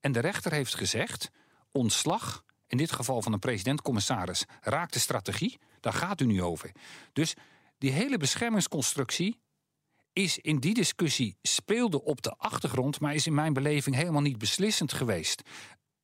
En 0.00 0.12
de 0.12 0.20
rechter 0.20 0.52
heeft 0.52 0.74
gezegd: 0.74 1.30
ontslag, 1.72 2.44
in 2.66 2.76
dit 2.76 2.92
geval 2.92 3.22
van 3.22 3.32
een 3.32 3.38
president-commissaris, 3.38 4.44
raakt 4.60 4.92
de 4.92 4.98
strategie. 4.98 5.58
Daar 5.80 5.92
gaat 5.92 6.20
u 6.20 6.26
nu 6.26 6.42
over. 6.42 6.70
Dus 7.12 7.34
Die 7.78 7.90
hele 7.90 8.16
beschermingsconstructie 8.16 9.40
is 10.12 10.38
in 10.38 10.58
die 10.58 10.74
discussie 10.74 11.36
speelde 11.42 12.02
op 12.04 12.22
de 12.22 12.34
achtergrond, 12.36 13.00
maar 13.00 13.14
is 13.14 13.26
in 13.26 13.34
mijn 13.34 13.52
beleving 13.52 13.96
helemaal 13.96 14.20
niet 14.22 14.38
beslissend 14.38 14.92
geweest. 14.92 15.42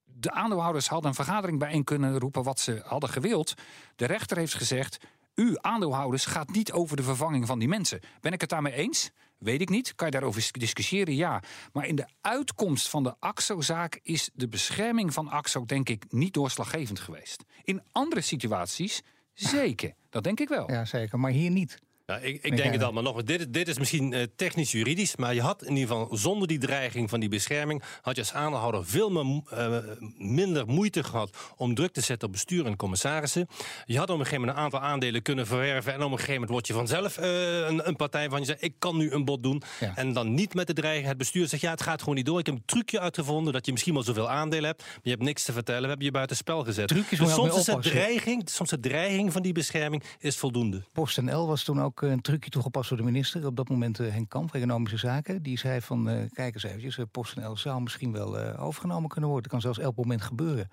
De 0.04 0.30
aandeelhouders 0.30 0.88
hadden 0.88 1.08
een 1.08 1.14
vergadering 1.16 1.58
bijeen 1.58 1.84
kunnen 1.84 2.18
roepen 2.18 2.42
wat 2.42 2.60
ze 2.60 2.82
hadden 2.84 3.08
gewild. 3.10 3.54
De 3.96 4.04
rechter 4.06 4.36
heeft 4.36 4.54
gezegd: 4.54 4.98
u 5.34 5.56
aandeelhouders 5.60 6.24
gaat 6.24 6.50
niet 6.50 6.72
over 6.72 6.96
de 6.96 7.02
vervanging 7.02 7.46
van 7.46 7.58
die 7.58 7.68
mensen. 7.68 8.00
Ben 8.20 8.32
ik 8.32 8.40
het 8.40 8.50
daarmee 8.50 8.72
eens? 8.72 9.10
Weet 9.38 9.60
ik 9.60 9.68
niet. 9.68 9.94
Kan 9.94 10.06
je 10.06 10.12
daarover 10.12 10.48
discussiëren? 10.52 11.14
Ja. 11.14 11.42
Maar 11.72 11.86
in 11.86 11.96
de 11.96 12.06
uitkomst 12.20 12.88
van 12.88 13.02
de 13.02 13.14
AXO-zaak 13.18 14.00
is 14.02 14.30
de 14.34 14.48
bescherming 14.48 15.12
van 15.12 15.28
AXO, 15.28 15.64
denk 15.64 15.88
ik, 15.88 16.04
niet 16.08 16.34
doorslaggevend 16.34 17.00
geweest. 17.00 17.44
In 17.62 17.82
andere 17.92 18.20
situaties 18.20 19.02
zeker. 19.34 19.94
Dat 20.10 20.24
denk 20.24 20.40
ik 20.40 20.48
wel. 20.48 20.70
Ja, 20.70 20.84
zeker. 20.84 21.20
Maar 21.20 21.30
hier 21.30 21.50
niet. 21.50 21.78
Ik, 22.20 22.42
ik 22.42 22.56
denk 22.56 22.72
het 22.72 22.82
al, 22.82 22.92
maar 22.92 23.02
nog, 23.02 23.22
dit, 23.22 23.52
dit 23.52 23.68
is 23.68 23.78
misschien 23.78 24.12
uh, 24.12 24.22
technisch-juridisch, 24.36 25.16
maar 25.16 25.34
je 25.34 25.40
had 25.40 25.62
in 25.62 25.76
ieder 25.76 25.96
geval 25.96 26.16
zonder 26.16 26.48
die 26.48 26.58
dreiging 26.58 27.10
van 27.10 27.20
die 27.20 27.28
bescherming, 27.28 27.82
had 28.00 28.14
je 28.14 28.20
als 28.20 28.32
aandeelhouder 28.32 28.86
veel 28.86 29.10
meer, 29.10 29.42
uh, 29.52 29.78
minder 30.16 30.66
moeite 30.66 31.04
gehad 31.04 31.36
om 31.56 31.74
druk 31.74 31.92
te 31.92 32.00
zetten 32.00 32.26
op 32.26 32.32
bestuur 32.32 32.66
en 32.66 32.76
commissarissen. 32.76 33.46
Je 33.84 33.98
had 33.98 34.10
op 34.10 34.18
een 34.18 34.24
gegeven 34.24 34.40
moment 34.40 34.58
een 34.58 34.64
aantal 34.64 34.80
aandelen 34.80 35.22
kunnen 35.22 35.46
verwerven 35.46 35.92
en 35.92 36.02
op 36.02 36.10
een 36.10 36.18
gegeven 36.18 36.32
moment 36.32 36.50
word 36.50 36.66
je 36.66 36.72
vanzelf 36.72 37.18
uh, 37.18 37.24
een, 37.68 37.88
een, 37.88 37.96
partij 37.96 38.28
van 38.28 38.38
je 38.38 38.44
zegt, 38.44 38.62
ik 38.62 38.74
kan 38.78 38.96
nu 38.96 39.10
een 39.10 39.24
bod 39.24 39.42
doen. 39.42 39.62
Ja. 39.80 39.92
En 39.96 40.12
dan 40.12 40.34
niet 40.34 40.54
met 40.54 40.66
de 40.66 40.72
dreiging, 40.72 41.06
het 41.06 41.18
bestuur 41.18 41.48
zegt, 41.48 41.62
ja, 41.62 41.70
het 41.70 41.82
gaat 41.82 42.00
gewoon 42.00 42.14
niet 42.14 42.26
door. 42.26 42.38
Ik 42.38 42.46
heb 42.46 42.54
een 42.54 42.62
trucje 42.66 43.00
uitgevonden 43.00 43.52
dat 43.52 43.66
je 43.66 43.72
misschien 43.72 43.94
wel 43.94 44.02
zoveel 44.02 44.30
aandelen 44.30 44.64
hebt, 44.64 44.82
maar 44.82 45.00
je 45.02 45.10
hebt 45.10 45.22
niks 45.22 45.42
te 45.42 45.52
vertellen, 45.52 45.82
we 45.82 45.88
hebben 45.88 46.06
je 46.06 46.12
buiten 46.12 46.36
spel 46.36 46.64
gezet. 46.64 46.88
Trucjes 46.88 47.18
dus 47.18 47.32
soms 47.32 47.56
is, 47.56 47.64
de 47.64 47.78
dreiging, 47.78 48.50
soms 48.50 48.70
de 48.70 48.80
dreiging 48.80 49.32
van 49.32 49.42
die 49.42 49.52
bescherming 49.52 50.02
is 50.18 50.36
voldoende. 50.36 50.82
PostNL 50.92 51.46
was 51.46 51.64
toen 51.64 51.82
ook 51.82 52.01
een 52.10 52.20
trucje 52.20 52.50
toegepast 52.50 52.88
door 52.88 52.98
de 52.98 53.04
minister. 53.04 53.46
Op 53.46 53.56
dat 53.56 53.68
moment 53.68 53.98
uh, 53.98 54.10
Henk 54.10 54.28
Kamp, 54.28 54.54
Economische 54.54 54.96
Zaken. 54.96 55.42
Die 55.42 55.58
zei 55.58 55.80
van, 55.80 56.08
uh, 56.08 56.30
kijk 56.32 56.54
eens 56.54 56.62
eventjes, 56.62 56.96
uh, 56.96 57.04
PostNL 57.10 57.56
zou 57.56 57.82
misschien 57.82 58.12
wel 58.12 58.38
overgenomen 58.56 59.08
kunnen 59.08 59.30
worden. 59.30 59.50
Het 59.50 59.60
kan 59.60 59.72
zelfs 59.72 59.86
elk 59.86 59.96
moment 59.96 60.22
gebeuren. 60.22 60.70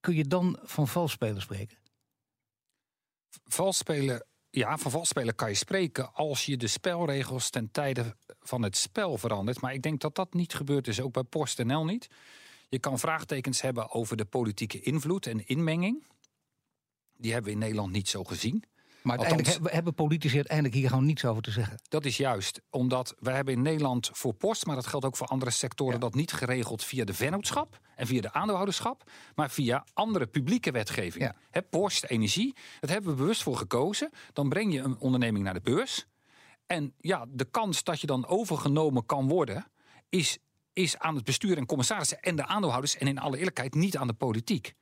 Kun 0.00 0.14
je 0.14 0.24
dan 0.24 0.58
van 0.62 0.88
valspelen 0.88 1.40
spreken? 1.42 1.78
Valspelen, 3.44 4.26
ja, 4.50 4.78
van 4.78 4.90
valspelen 4.90 5.34
kan 5.34 5.48
je 5.48 5.54
spreken 5.54 6.14
als 6.14 6.46
je 6.46 6.56
de 6.56 6.66
spelregels 6.66 7.50
ten 7.50 7.70
tijde 7.70 8.16
van 8.40 8.62
het 8.62 8.76
spel 8.76 9.18
verandert. 9.18 9.60
Maar 9.60 9.74
ik 9.74 9.82
denk 9.82 10.00
dat 10.00 10.14
dat 10.14 10.34
niet 10.34 10.54
gebeurd 10.54 10.88
is, 10.88 11.00
ook 11.00 11.12
bij 11.12 11.22
PostNL 11.22 11.84
niet. 11.84 12.08
Je 12.68 12.78
kan 12.78 12.98
vraagtekens 12.98 13.60
hebben 13.60 13.90
over 13.90 14.16
de 14.16 14.24
politieke 14.24 14.80
invloed 14.80 15.26
en 15.26 15.46
inmenging. 15.46 16.04
Die 17.16 17.32
hebben 17.32 17.50
we 17.50 17.56
in 17.56 17.62
Nederland 17.62 17.92
niet 17.92 18.08
zo 18.08 18.24
gezien. 18.24 18.64
Maar 19.06 19.18
uiteindelijk 19.18 19.56
Althans, 19.56 19.74
hebben 19.74 19.94
politici 19.94 20.34
uiteindelijk 20.34 20.74
hier 20.74 20.88
gewoon 20.88 21.04
niets 21.04 21.24
over 21.24 21.42
te 21.42 21.50
zeggen. 21.50 21.80
Dat 21.88 22.04
is 22.04 22.16
juist, 22.16 22.60
omdat 22.70 23.14
we 23.18 23.30
hebben 23.30 23.54
in 23.54 23.62
Nederland 23.62 24.10
voor 24.12 24.34
post, 24.34 24.66
maar 24.66 24.74
dat 24.74 24.86
geldt 24.86 25.06
ook 25.06 25.16
voor 25.16 25.26
andere 25.26 25.50
sectoren, 25.50 25.94
ja. 25.94 25.98
dat 25.98 26.14
niet 26.14 26.32
geregeld 26.32 26.84
via 26.84 27.04
de 27.04 27.14
vennootschap 27.14 27.80
en 27.94 28.06
via 28.06 28.20
de 28.20 28.32
aandeelhouderschap, 28.32 29.10
maar 29.34 29.50
via 29.50 29.84
andere 29.92 30.26
publieke 30.26 30.70
wetgeving. 30.70 31.32
Ja. 31.52 31.62
post, 31.70 32.04
energie, 32.04 32.54
dat 32.80 32.90
hebben 32.90 33.10
we 33.10 33.16
bewust 33.16 33.42
voor 33.42 33.56
gekozen. 33.56 34.10
Dan 34.32 34.48
breng 34.48 34.72
je 34.72 34.80
een 34.80 34.98
onderneming 34.98 35.44
naar 35.44 35.54
de 35.54 35.60
beurs. 35.60 36.06
En 36.66 36.94
ja, 36.98 37.24
de 37.28 37.44
kans 37.44 37.84
dat 37.84 38.00
je 38.00 38.06
dan 38.06 38.26
overgenomen 38.26 39.06
kan 39.06 39.28
worden, 39.28 39.66
is, 40.08 40.38
is 40.72 40.98
aan 40.98 41.14
het 41.14 41.24
bestuur 41.24 41.56
en 41.56 41.66
commissarissen 41.66 42.20
en 42.20 42.36
de 42.36 42.46
aandeelhouders 42.46 42.96
en 42.96 43.06
in 43.06 43.18
alle 43.18 43.38
eerlijkheid 43.38 43.74
niet 43.74 43.96
aan 43.96 44.06
de 44.06 44.12
politiek. 44.12 44.74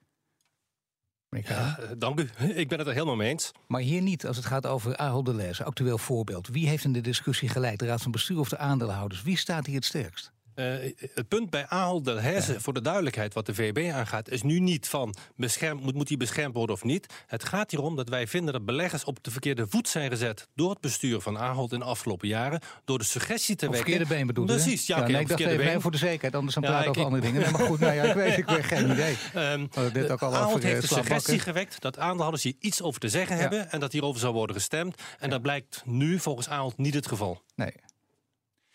Ja, 1.43 1.79
dank 1.99 2.21
u. 2.21 2.31
Ik 2.63 2.69
ben 2.69 2.79
het 2.79 2.87
er 2.87 2.93
helemaal 2.93 3.17
mee 3.17 3.31
eens. 3.31 3.53
Maar 3.67 3.81
hier 3.81 4.03
niet, 4.03 4.27
als 4.27 4.37
het 4.37 4.47
gaat 4.47 4.67
over 4.67 4.97
Ahold 4.97 5.25
Delhaize, 5.25 5.65
actueel 5.65 5.99
voorbeeld. 5.99 6.49
Wie 6.49 6.69
heeft 6.69 6.85
in 6.85 6.93
de 6.93 7.01
discussie 7.01 7.49
geleid? 7.49 7.79
De 7.79 7.87
Raad 7.87 8.03
van 8.03 8.13
Bestuur 8.13 8.39
of 8.39 8.49
de 8.49 8.59
aandeelhouders? 8.59 9.23
Wie 9.23 9.39
staat 9.39 9.67
hier 9.67 9.75
het 9.75 9.85
sterkst? 9.85 10.33
Uh, 10.55 10.93
het 11.15 11.29
punt 11.29 11.51
bij 11.51 11.67
Delhaize, 12.03 12.53
ja. 12.53 12.61
voor 12.61 12.73
de 12.73 12.81
duidelijkheid 12.81 13.35
wat 13.35 13.47
de 13.47 13.55
VEB 13.55 13.91
aangaat... 13.93 14.29
is 14.29 14.43
nu 14.43 14.59
niet 14.59 14.89
van 14.89 15.15
bescherm, 15.37 15.79
moet, 15.83 15.95
moet 15.95 16.09
die 16.09 16.17
beschermd 16.17 16.55
worden 16.55 16.75
of 16.75 16.85
niet. 16.85 17.07
Het 17.27 17.45
gaat 17.45 17.71
hierom 17.71 17.97
dat 17.97 18.09
wij 18.09 18.27
vinden 18.27 18.53
dat 18.53 18.65
beleggers 18.65 19.05
op 19.05 19.25
de 19.25 19.31
verkeerde 19.31 19.67
voet 19.69 19.89
zijn 19.89 20.11
gezet... 20.11 20.49
door 20.55 20.71
het 20.71 20.81
bestuur 20.81 21.21
van 21.21 21.39
Ahold 21.39 21.73
in 21.73 21.79
de 21.79 21.85
afgelopen 21.85 22.29
jaren. 22.29 22.61
Door 22.85 22.99
de 22.99 23.05
suggestie 23.05 23.57
te 23.57 23.67
op 23.67 23.73
wekken... 23.73 23.91
verkeerde 23.91 24.15
been 24.17 24.27
bedoeld 24.27 24.47
Precies, 24.47 24.87
ja, 24.87 24.97
ja 24.97 25.03
okay, 25.03 25.13
nee, 25.13 25.23
ik 25.23 25.29
dacht 25.29 25.41
even 25.41 25.57
been. 25.57 25.81
voor 25.81 25.91
de 25.91 25.99
zekerheid, 25.99 26.35
anders 26.35 26.55
dan 26.55 26.63
ja, 26.63 26.69
praten 26.71 26.91
over 26.91 27.05
andere 27.05 27.23
dingen. 27.23 27.41
Nee, 27.41 27.51
maar 27.51 27.61
goed, 27.61 27.81
nou 27.81 27.95
ja, 27.95 28.03
ik 28.03 28.15
weet, 28.15 28.37
ik 28.37 28.49
weet 28.49 28.65
geen 28.65 28.91
idee. 28.91 29.17
Um, 29.37 29.69
dit 29.93 30.11
ook 30.11 30.23
al 30.23 30.35
Ahold 30.35 30.63
heeft 30.63 30.89
de 30.89 30.95
suggestie 30.95 31.39
gewekt 31.39 31.81
dat 31.81 31.99
aandeelhouders 31.99 32.43
hier 32.43 32.55
iets 32.59 32.83
over 32.83 33.01
te 33.01 33.09
zeggen 33.09 33.37
hebben... 33.37 33.71
en 33.71 33.81
dat 33.81 33.93
hierover 33.93 34.21
zou 34.21 34.33
worden 34.33 34.57
gestemd. 34.57 35.03
En 35.19 35.31
dat 35.31 35.43
blijkt 35.43 35.83
nu 35.85 36.19
volgens 36.19 36.49
Ahold 36.49 36.79
niet 36.79 36.95
het 36.95 37.07
geval. 37.07 37.43
Nee. 37.55 37.73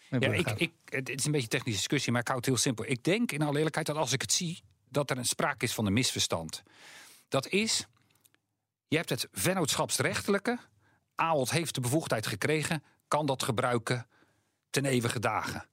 Ja, 0.10 0.34
ik, 0.34 0.50
ik, 0.50 0.72
het 0.86 1.10
is 1.10 1.26
een 1.26 1.32
beetje 1.32 1.48
een 1.48 1.48
technische 1.48 1.80
discussie, 1.80 2.12
maar 2.12 2.22
ik 2.22 2.28
hou 2.28 2.40
het 2.40 2.48
heel 2.48 2.58
simpel. 2.58 2.86
Ik 2.86 3.04
denk 3.04 3.32
in 3.32 3.42
alle 3.42 3.58
eerlijkheid 3.58 3.88
dat 3.88 3.96
als 3.96 4.14
ik 4.14 4.22
het 4.22 4.34
zie, 4.34 4.64
dat 4.90 5.10
er 5.10 5.18
een 5.18 5.26
sprake 5.26 5.66
is 5.66 5.74
van 5.74 5.86
een 5.86 5.94
misverstand. 5.94 6.64
Dat 7.28 7.48
is, 7.48 7.88
je 8.88 8.96
hebt 8.96 9.10
het 9.10 9.28
vennootschapsrechtelijke. 9.32 10.60
Ahold 11.16 11.52
heeft 11.52 11.76
de 11.76 11.82
bevoegdheid 11.82 12.28
gekregen, 12.28 12.84
kan 13.08 13.26
dat 13.26 13.44
gebruiken 13.44 14.08
ten 14.70 14.86
eeuwige 14.86 15.20
dagen. 15.20 15.68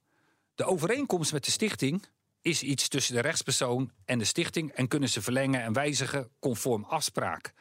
De 0.54 0.64
overeenkomst 0.64 1.32
met 1.32 1.44
de 1.44 1.50
stichting 1.50 2.06
is 2.40 2.62
iets 2.62 2.88
tussen 2.88 3.14
de 3.14 3.20
rechtspersoon 3.20 3.90
en 4.04 4.18
de 4.18 4.24
stichting 4.24 4.70
en 4.70 4.88
kunnen 4.88 5.08
ze 5.08 5.22
verlengen 5.22 5.62
en 5.62 5.72
wijzigen 5.72 6.30
conform 6.38 6.84
afspraak. 6.84 7.52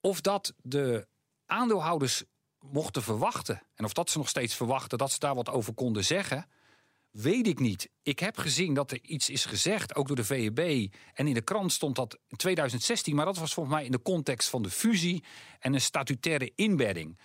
Of 0.00 0.20
dat 0.20 0.54
de 0.62 1.06
aandeelhouders 1.46 2.24
mochten 2.72 3.02
verwachten. 3.02 3.62
En 3.74 3.84
of 3.84 3.92
dat 3.92 4.10
ze 4.10 4.18
nog 4.18 4.28
steeds 4.28 4.54
verwachten 4.54 4.98
dat 4.98 5.12
ze 5.12 5.18
daar 5.18 5.34
wat 5.34 5.50
over 5.50 5.74
konden 5.74 6.04
zeggen, 6.04 6.46
weet 7.10 7.46
ik 7.46 7.58
niet. 7.58 7.90
Ik 8.02 8.18
heb 8.18 8.38
gezien 8.38 8.74
dat 8.74 8.90
er 8.90 9.00
iets 9.02 9.30
is 9.30 9.44
gezegd, 9.44 9.94
ook 9.94 10.06
door 10.06 10.16
de 10.16 10.24
VEB. 10.24 10.92
En 11.14 11.26
in 11.26 11.34
de 11.34 11.42
krant 11.42 11.72
stond 11.72 11.96
dat 11.96 12.18
in 12.28 12.36
2016, 12.36 13.14
maar 13.14 13.24
dat 13.24 13.38
was 13.38 13.54
volgens 13.54 13.74
mij 13.74 13.84
in 13.84 13.90
de 13.90 14.02
context 14.02 14.48
van 14.48 14.62
de 14.62 14.70
fusie 14.70 15.24
en 15.58 15.74
een 15.74 15.80
statutaire 15.80 16.52
inbedding. 16.54 17.18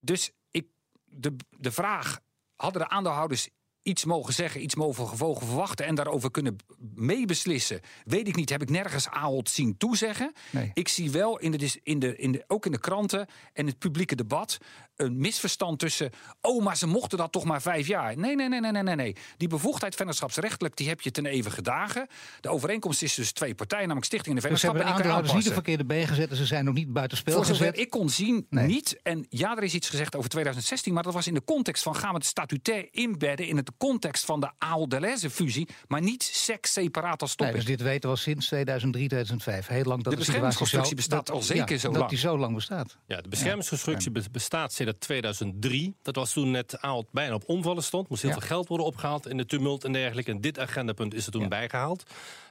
Dus 0.00 0.30
ik, 0.50 0.66
de, 1.04 1.36
de 1.50 1.72
vraag: 1.72 2.20
hadden 2.54 2.82
de 2.82 2.88
aandeelhouders 2.88 3.48
iets 3.84 4.04
mogen 4.04 4.34
zeggen, 4.34 4.62
iets 4.62 4.74
mogen 4.74 5.06
gevolgen 5.08 5.46
verwachten 5.46 5.86
en 5.86 5.94
daarover 5.94 6.30
kunnen 6.30 6.56
meebeslissen. 6.94 7.80
Weet 8.04 8.28
ik 8.28 8.36
niet, 8.36 8.50
heb 8.50 8.62
ik 8.62 8.70
nergens 8.70 9.08
Ahold 9.08 9.48
zien 9.50 9.76
toezeggen. 9.76 10.32
Nee. 10.50 10.70
Ik 10.74 10.88
zie 10.88 11.10
wel, 11.10 11.38
in 11.38 11.50
de, 11.50 11.80
in 11.82 11.98
de, 11.98 12.16
in 12.16 12.32
de, 12.32 12.44
ook 12.46 12.66
in 12.66 12.72
de 12.72 12.78
kranten 12.78 13.26
en 13.52 13.66
het 13.66 13.78
publieke 13.78 14.14
debat, 14.14 14.58
een 14.96 15.18
misverstand 15.18 15.78
tussen. 15.78 16.10
Oh, 16.40 16.64
maar 16.64 16.76
ze 16.76 16.86
mochten 16.86 17.18
dat 17.18 17.32
toch 17.32 17.44
maar 17.44 17.62
vijf 17.62 17.86
jaar. 17.86 18.16
Nee, 18.16 18.34
nee, 18.36 18.48
nee, 18.48 18.60
nee, 18.60 18.82
nee, 18.82 18.94
nee. 18.94 19.16
Die 19.36 19.48
bevoegdheid 19.48 19.94
vennootschapsrechtelijk, 19.94 20.76
die 20.76 20.88
heb 20.88 21.00
je 21.00 21.10
ten 21.10 21.26
eeuwige 21.26 21.62
dagen. 21.62 22.06
De 22.40 22.48
overeenkomst 22.48 23.02
is 23.02 23.14
dus 23.14 23.32
twee 23.32 23.54
partijen, 23.54 23.82
namelijk 23.84 24.06
Stichting 24.06 24.36
en 24.36 24.42
de 24.42 24.48
Dus 24.48 24.60
ze 24.60 24.66
Vennootschap. 24.66 24.94
hebben 24.94 25.04
de 25.04 25.12
aandeelhouders 25.12 25.34
niet 25.34 25.44
de 25.44 25.62
verkeerde 25.62 25.84
been 25.84 26.08
gezet 26.08 26.30
en 26.30 26.36
ze 26.36 26.44
zijn 26.46 26.64
nog 26.64 26.74
niet 26.74 26.92
buiten 26.92 27.16
spel 27.18 27.34
Voor 27.34 27.44
gezet. 27.44 27.78
ik 27.78 27.90
kon 27.90 28.08
zien, 28.10 28.46
Nee. 28.50 28.66
niet. 28.66 29.00
En 29.02 29.26
ja, 29.28 29.56
er 29.56 29.62
is 29.62 29.74
iets 29.74 29.88
gezegd 29.88 30.16
over 30.16 30.30
2016, 30.30 30.94
maar 30.94 31.02
dat 31.02 31.12
was 31.14 31.26
in 31.26 31.34
de 31.34 31.44
context 31.44 31.82
van 31.82 31.96
gaan 31.96 32.10
we 32.10 32.16
het 32.16 32.26
statutair 32.26 32.88
inbedden 32.90 33.46
in 33.46 33.56
het 33.56 33.73
context 33.78 34.24
van 34.24 34.40
de 34.40 34.50
Ahold 34.58 34.90
Delhaize 34.90 35.30
fusie, 35.30 35.68
maar 35.86 36.00
niet 36.02 36.22
seks 36.22 36.72
separaat 36.72 37.22
als 37.22 37.36
Nee, 37.36 37.52
dus 37.52 37.64
dit 37.64 37.80
weten 37.82 38.02
we 38.02 38.08
al 38.08 38.16
sinds 38.16 38.46
2003, 38.46 39.08
2005. 39.08 39.66
Heel 39.66 39.84
lang 39.84 40.02
dat 40.02 40.12
De 40.12 40.18
beschermingsconstructie 40.18 40.94
bestaat 40.96 41.26
dat- 41.26 41.34
al 41.36 41.42
zeker 41.42 41.70
ja, 41.72 41.78
zo 41.78 41.88
dat 41.88 41.96
lang. 41.96 42.10
die 42.10 42.18
zo 42.18 42.38
lang 42.38 42.54
bestaat. 42.54 42.96
Ja, 43.06 43.20
de 43.20 43.28
beschermingsconstructie 43.28 44.10
be- 44.10 44.22
bestaat 44.32 44.72
sinds 44.72 44.92
2003. 44.98 45.96
Dat 46.02 46.16
was 46.16 46.32
toen 46.32 46.50
net 46.50 46.80
Ahold 46.80 47.06
bijna 47.12 47.34
op 47.34 47.42
omvallen 47.46 47.82
stond. 47.82 48.08
Moest 48.08 48.22
heel 48.22 48.30
Ja. 48.30 48.38
veel 48.38 48.46
geld 48.46 48.68
worden 48.68 48.86
opgehaald 48.86 49.28
in 49.28 49.36
de 49.36 49.46
tumult 49.46 49.84
en 49.84 49.92
dergelijke. 49.92 50.30
En 50.30 50.40
dit 50.40 50.58
agendapunt 50.58 51.14
is 51.14 51.26
er 51.26 51.32
toen 51.32 51.42
Ja. 51.42 51.48
bijgehaald. 51.48 52.02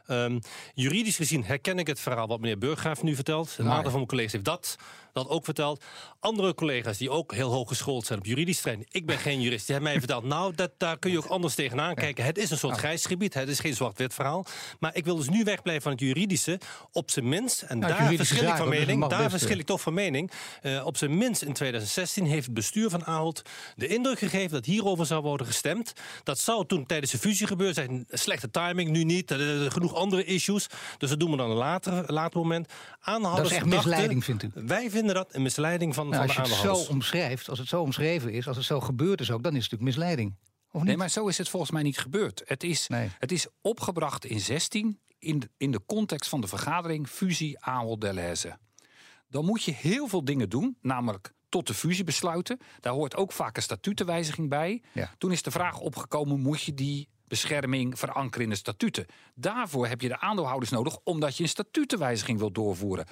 Ehm, 0.07 0.39
juridisch 0.73 1.15
gezien 1.15 1.43
herken 1.45 1.79
ik 1.79 1.87
het 1.87 1.99
verhaal 1.99 2.27
wat 2.27 2.39
meneer 2.39 2.57
Burggraaf 2.57 3.03
nu 3.03 3.15
vertelt. 3.15 3.55
Een 3.57 3.63
Maar- 3.65 3.73
aantal 3.73 3.89
van 3.89 3.99
mijn 3.99 4.07
collega's 4.09 4.31
heeft 4.31 4.45
dat, 4.45 4.75
dat 5.13 5.29
ook 5.29 5.45
verteld. 5.45 5.83
Andere 6.19 6.53
collega's 6.53 6.97
die 6.97 7.09
ook 7.09 7.33
heel 7.33 7.51
hoog 7.51 7.67
geschoold 7.67 8.05
zijn 8.05 8.19
op 8.19 8.25
juridisch 8.25 8.61
terrein. 8.61 8.85
Ik 8.91 9.05
ben 9.05 9.17
geen 9.17 9.41
jurist. 9.41 9.65
Die 9.65 9.75
hebben 9.75 9.91
mij 9.91 9.99
verteld, 10.01 10.23
nou, 10.23 10.55
dat, 10.55 10.71
daar 10.77 10.99
kun 10.99 11.11
je 11.11 11.17
ook 11.17 11.25
anders 11.25 11.55
tegenaan 11.55 11.95
kijken. 11.95 12.25
Het 12.25 12.37
is 12.37 12.49
een 12.51 12.57
soort 12.57 12.77
grijs 12.77 13.05
gebied. 13.05 13.33
Het 13.33 13.47
is 13.49 13.59
geen 13.59 13.73
zwart-wit 13.75 14.13
verhaal. 14.13 14.45
Maar 14.79 14.95
ik 14.95 15.05
wil 15.05 15.15
dus 15.15 15.29
nu 15.29 15.43
wegblijven 15.43 15.81
van 15.83 15.91
het 15.91 15.99
juridische. 16.01 16.59
Op 16.91 17.11
zijn 17.11 17.29
minst, 17.29 17.61
en 17.61 17.79
Nou, 17.79 17.93
daar 17.93 18.13
verschil 18.13 18.47
ik 18.47 18.55
van 18.55 18.69
dus 18.69 18.79
mening. 18.79 19.07
Daar 19.07 19.29
verschil 19.29 19.57
ik 19.57 19.65
toch 19.65 19.81
van 19.81 19.93
mening. 19.93 20.31
Eh, 20.61 20.85
op 20.85 20.97
zijn 20.97 21.17
minst 21.17 21.41
in 21.41 21.53
2016 21.53 22.25
heeft 22.25 22.45
het 22.45 22.53
bestuur 22.53 22.89
van 22.89 23.05
Ahold 23.05 23.41
de 23.75 23.87
indruk 23.87 24.17
gegeven 24.19 24.51
dat 24.51 24.65
hierover 24.65 25.05
zou 25.05 25.21
worden 25.21 25.47
gestemd. 25.47 25.93
Dat 26.23 26.39
zou 26.39 26.65
toen 26.65 26.85
tijdens 26.85 27.11
de 27.11 27.17
fusie 27.17 27.47
gebeuren 27.47 27.75
zijn. 27.75 28.05
Slechte 28.09 28.49
timing, 28.51 28.89
nu 28.89 29.03
niet. 29.03 29.31
Er, 29.31 29.39
er- 29.63 29.71
genoeg 29.93 30.03
andere 30.03 30.23
issues. 30.23 30.67
Dus 30.97 31.09
dat 31.09 31.19
doen 31.19 31.31
we 31.31 31.37
dan 31.37 31.49
een 31.49 31.55
later, 31.57 32.13
later 32.13 32.39
moment. 32.39 32.67
Aanhouders 32.99 33.49
Dat 33.49 33.51
is 33.51 33.57
echt 33.57 33.75
misleiding, 33.75 34.23
vindt 34.23 34.43
u? 34.43 34.51
Wij 34.53 34.89
vinden 34.89 35.15
dat 35.15 35.33
een 35.35 35.41
misleiding 35.41 35.93
van, 35.95 36.09
Nou, 36.09 36.27
van 36.27 36.37
als 36.39 36.49
de 36.49 36.55
je 36.55 36.67
het 36.67 36.77
zo 36.77 36.91
omschrijft, 36.91 37.49
als 37.49 37.59
het 37.59 37.67
zo 37.67 37.81
omschreven 37.81 38.31
is, 38.31 38.47
als 38.47 38.57
het 38.57 38.65
zo 38.65 38.79
gebeurd 38.79 39.21
is 39.21 39.31
ook, 39.31 39.43
dan 39.43 39.55
is 39.55 39.63
het 39.63 39.71
natuurlijk 39.71 39.97
misleiding. 39.97 40.35
Of 40.71 40.79
niet? 40.79 40.83
Nee, 40.83 40.97
maar 40.97 41.09
zo 41.09 41.27
is 41.27 41.37
het 41.37 41.49
volgens 41.49 41.71
mij 41.71 41.83
niet 41.83 41.97
gebeurd. 41.99 42.41
Het 42.45 42.63
is, 42.63 42.87
Nee. 42.87 43.09
het 43.19 43.31
is 43.31 43.47
opgebracht 43.61 44.25
in 44.25 44.39
16 44.39 44.99
in 45.19 45.39
de, 45.39 45.49
in 45.57 45.71
de 45.71 45.81
context 45.85 46.29
van 46.29 46.41
de 46.41 46.47
vergadering 46.47 47.07
fusie 47.07 47.59
Ahold 47.59 48.01
Delhaize. 48.01 48.57
dan 49.29 49.45
moet 49.45 49.63
je 49.63 49.71
heel 49.73 50.07
veel 50.07 50.25
dingen 50.25 50.49
doen, 50.49 50.77
namelijk 50.81 51.33
tot 51.49 51.67
de 51.67 51.73
fusie 51.73 52.03
besluiten. 52.03 52.57
Daar 52.79 52.93
hoort 52.93 53.15
ook 53.15 53.31
vaak 53.31 53.55
een 53.57 53.63
statutenwijziging 53.63 54.49
bij. 54.49 54.81
Ja. 54.93 55.11
Toen 55.17 55.31
is 55.31 55.41
de 55.41 55.51
vraag 55.51 55.79
opgekomen, 55.79 56.39
moet 56.39 56.61
je 56.61 56.73
die 56.73 57.09
bescherming 57.33 57.99
verankeren 57.99 58.43
in 58.43 58.49
de 58.49 58.55
statuten? 58.55 59.05
Daarvoor 59.35 59.87
heb 59.87 60.01
je 60.01 60.07
de 60.07 60.19
aandeelhouders 60.19 60.71
nodig, 60.71 60.97
omdat 61.03 61.37
je 61.37 61.43
een 61.43 61.49
statutenwijziging 61.49 62.39
wilt 62.39 62.55
doorvoeren. 62.55 63.05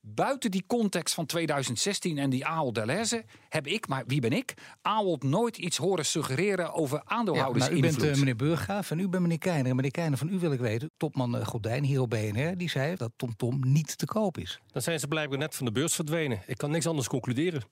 Buiten 0.00 0.50
die 0.50 0.64
context 0.66 1.14
van 1.14 1.26
2016 1.26 2.18
en 2.18 2.30
die 2.30 2.46
Ahold 2.46 2.74
Delhaize 2.74 3.24
heb 3.48 3.66
ik, 3.66 3.88
maar 3.88 4.04
wie 4.06 4.20
ben 4.20 4.32
ik, 4.32 4.54
Ahold 4.82 5.22
nooit 5.22 5.56
iets 5.56 5.76
horen 5.76 6.04
suggereren 6.04 6.72
over 6.72 6.96
Ja, 6.96 7.02
maar 7.04 7.16
aandeelhoudersinvloed. 7.18 7.94
u 7.94 7.98
bent 7.98 8.12
eh, 8.12 8.18
meneer 8.18 8.36
Burggraaf 8.36 8.90
en 8.90 8.98
u 8.98 9.08
bent 9.08 9.22
meneer 9.22 9.38
Keijner. 9.38 9.70
En 9.70 9.76
meneer 9.76 9.90
Keijner, 9.90 10.18
van 10.18 10.28
u 10.28 10.38
wil 10.38 10.52
ik 10.52 10.60
weten, 10.60 10.90
topman 10.96 11.36
uh, 11.36 11.46
Gordijn 11.46 11.84
hier 11.84 12.00
op 12.00 12.10
BNR, 12.10 12.56
die 12.56 12.70
zei 12.70 12.96
dat 12.96 13.12
TomTom 13.16 13.60
Tom 13.60 13.72
niet 13.72 13.98
te 13.98 14.06
koop 14.06 14.38
is. 14.38 14.60
Dan 14.66 14.82
zijn 14.82 15.00
ze 15.00 15.08
blijkbaar 15.08 15.38
net 15.38 15.54
van 15.54 15.66
de 15.66 15.72
beurs 15.72 15.94
verdwenen. 15.94 16.42
Ik 16.46 16.56
kan 16.56 16.70
niks 16.70 16.86
anders 16.86 17.08
concluderen. 17.08 17.62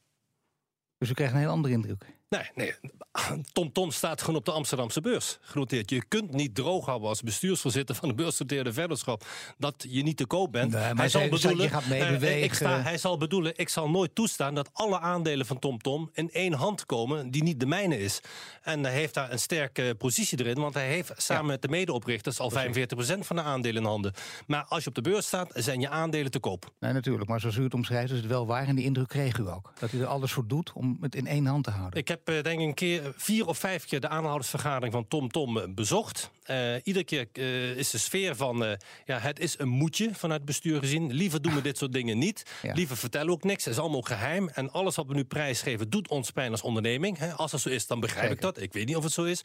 Dus 0.98 1.10
u 1.10 1.14
krijgt 1.14 1.34
een 1.34 1.40
heel 1.40 1.50
andere 1.50 1.74
indruk. 1.74 2.06
Nee, 2.28 2.50
nee. 2.54 2.74
TomTom 3.52 3.72
Tom 3.72 3.90
staat 3.90 4.20
gewoon 4.20 4.36
op 4.36 4.44
de 4.44 4.52
Amsterdamse 4.52 5.00
beurs 5.00 5.38
genoteerd. 5.40 5.90
Je 5.90 6.04
kunt 6.08 6.32
niet 6.32 6.54
droog 6.54 6.86
houden 6.86 7.08
als 7.08 7.22
bestuursvoorzitter 7.22 7.94
van 7.94 8.08
de 8.08 8.14
beursgenoteerde 8.14 8.72
vennootschap 8.72 9.24
dat 9.58 9.86
je 9.88 10.02
niet 10.02 10.16
te 10.16 10.26
koop 10.26 10.52
bent. 10.52 10.72
Nee, 10.72 10.82
hij 10.82 11.08
zal 11.08 11.28
bedoelen, 11.28 11.70
eh, 11.70 12.10
bewegen. 12.10 12.42
ik 12.42 12.54
sta, 12.54 12.80
hij 12.82 12.98
zal 12.98 13.18
bedoelen, 13.18 13.52
ik 13.56 13.68
zal 13.68 13.90
nooit 13.90 14.14
toestaan 14.14 14.54
dat 14.54 14.70
alle 14.72 15.00
aandelen 15.00 15.46
van 15.46 15.58
TomTom 15.58 16.10
in 16.12 16.30
één 16.32 16.52
hand 16.52 16.86
komen 16.86 17.30
die 17.30 17.42
niet 17.42 17.60
de 17.60 17.66
mijne 17.66 17.98
is. 17.98 18.20
En 18.62 18.84
hij 18.84 18.92
heeft 18.92 19.14
daar 19.14 19.32
een 19.32 19.38
sterke 19.38 19.94
positie 19.98 20.38
erin, 20.38 20.60
want 20.60 20.74
hij 20.74 20.88
heeft 20.88 21.12
samen 21.16 21.46
met 21.46 21.62
de 21.62 21.68
medeoprichters 21.68 22.40
al 22.40 22.50
45% 22.50 23.26
van 23.26 23.36
de 23.36 23.42
aandelen 23.42 23.82
in 23.82 23.88
handen. 23.88 24.12
Maar 24.46 24.64
als 24.64 24.82
je 24.82 24.88
op 24.88 24.94
de 24.94 25.00
beurs 25.00 25.26
staat, 25.26 25.50
zijn 25.54 25.80
je 25.80 25.88
aandelen 25.88 26.30
te 26.30 26.38
koop. 26.40 26.72
Nee, 26.80 26.92
natuurlijk. 26.92 27.28
Maar 27.28 27.40
zoals 27.40 27.56
u 27.56 27.62
het 27.62 27.74
omschrijft, 27.74 28.12
is 28.12 28.18
het 28.18 28.26
wel 28.26 28.46
waar. 28.46 28.66
En 28.66 28.74
die 28.74 28.84
indruk 28.84 29.08
kreeg 29.08 29.38
u 29.38 29.48
ook. 29.48 29.72
Dat 29.78 29.92
u 29.92 30.00
er 30.00 30.06
alles 30.06 30.32
voor 30.32 30.46
doet 30.46 30.72
om 30.72 30.98
het 31.00 31.14
in 31.14 31.26
één 31.26 31.46
hand 31.46 31.64
te 31.64 31.70
houden. 31.70 31.98
Ik 31.98 32.08
heb 32.14 32.28
eh, 32.28 32.42
denk 32.42 32.60
ik 32.60 32.66
een 32.66 32.74
keer 32.74 33.12
vier 33.16 33.46
of 33.46 33.58
vijf 33.58 33.84
keer 33.84 34.00
de 34.00 34.08
aanhoudersvergadering 34.08 34.92
van 34.92 35.08
TomTom 35.08 35.58
eh, 35.58 35.64
bezocht. 35.68 36.30
Eh, 36.42 36.74
iedere 36.82 37.04
keer 37.04 37.28
is 37.76 37.90
de 37.90 37.98
sfeer 37.98 38.36
van, 38.36 38.78
ja, 39.04 39.18
het 39.18 39.38
is 39.38 39.58
een 39.58 39.68
moedje 39.68 40.14
vanuit 40.14 40.40
het 40.40 40.48
bestuur 40.48 40.78
gezien. 40.78 41.12
Liever 41.12 41.42
doen 41.42 41.54
we 41.54 41.62
dit 41.62 41.78
soort 41.78 41.92
dingen 41.92 42.18
niet. 42.18 42.42
Ja. 42.62 42.72
Liever 42.74 42.96
vertellen 42.96 43.26
we 43.26 43.32
ook 43.32 43.44
niks. 43.44 43.64
Het 43.64 43.74
is 43.74 43.80
allemaal 43.80 44.02
geheim. 44.02 44.48
En 44.48 44.72
alles 44.72 44.96
wat 44.96 45.06
we 45.06 45.14
nu 45.14 45.24
prijsgeven 45.24 45.90
doet 45.90 46.08
ons 46.08 46.30
pijn 46.30 46.50
als 46.50 46.62
onderneming. 46.62 47.32
Als 47.36 47.50
dat 47.50 47.60
zo 47.60 47.68
is, 47.68 47.86
dan 47.86 48.00
begrijp 48.00 48.30
ik 48.30 48.40
dat. 48.40 48.60
Ik 48.60 48.72
weet 48.72 48.86
niet 48.86 48.96
of 48.96 49.04
het 49.04 49.12
zo 49.12 49.24
is. 49.24 49.42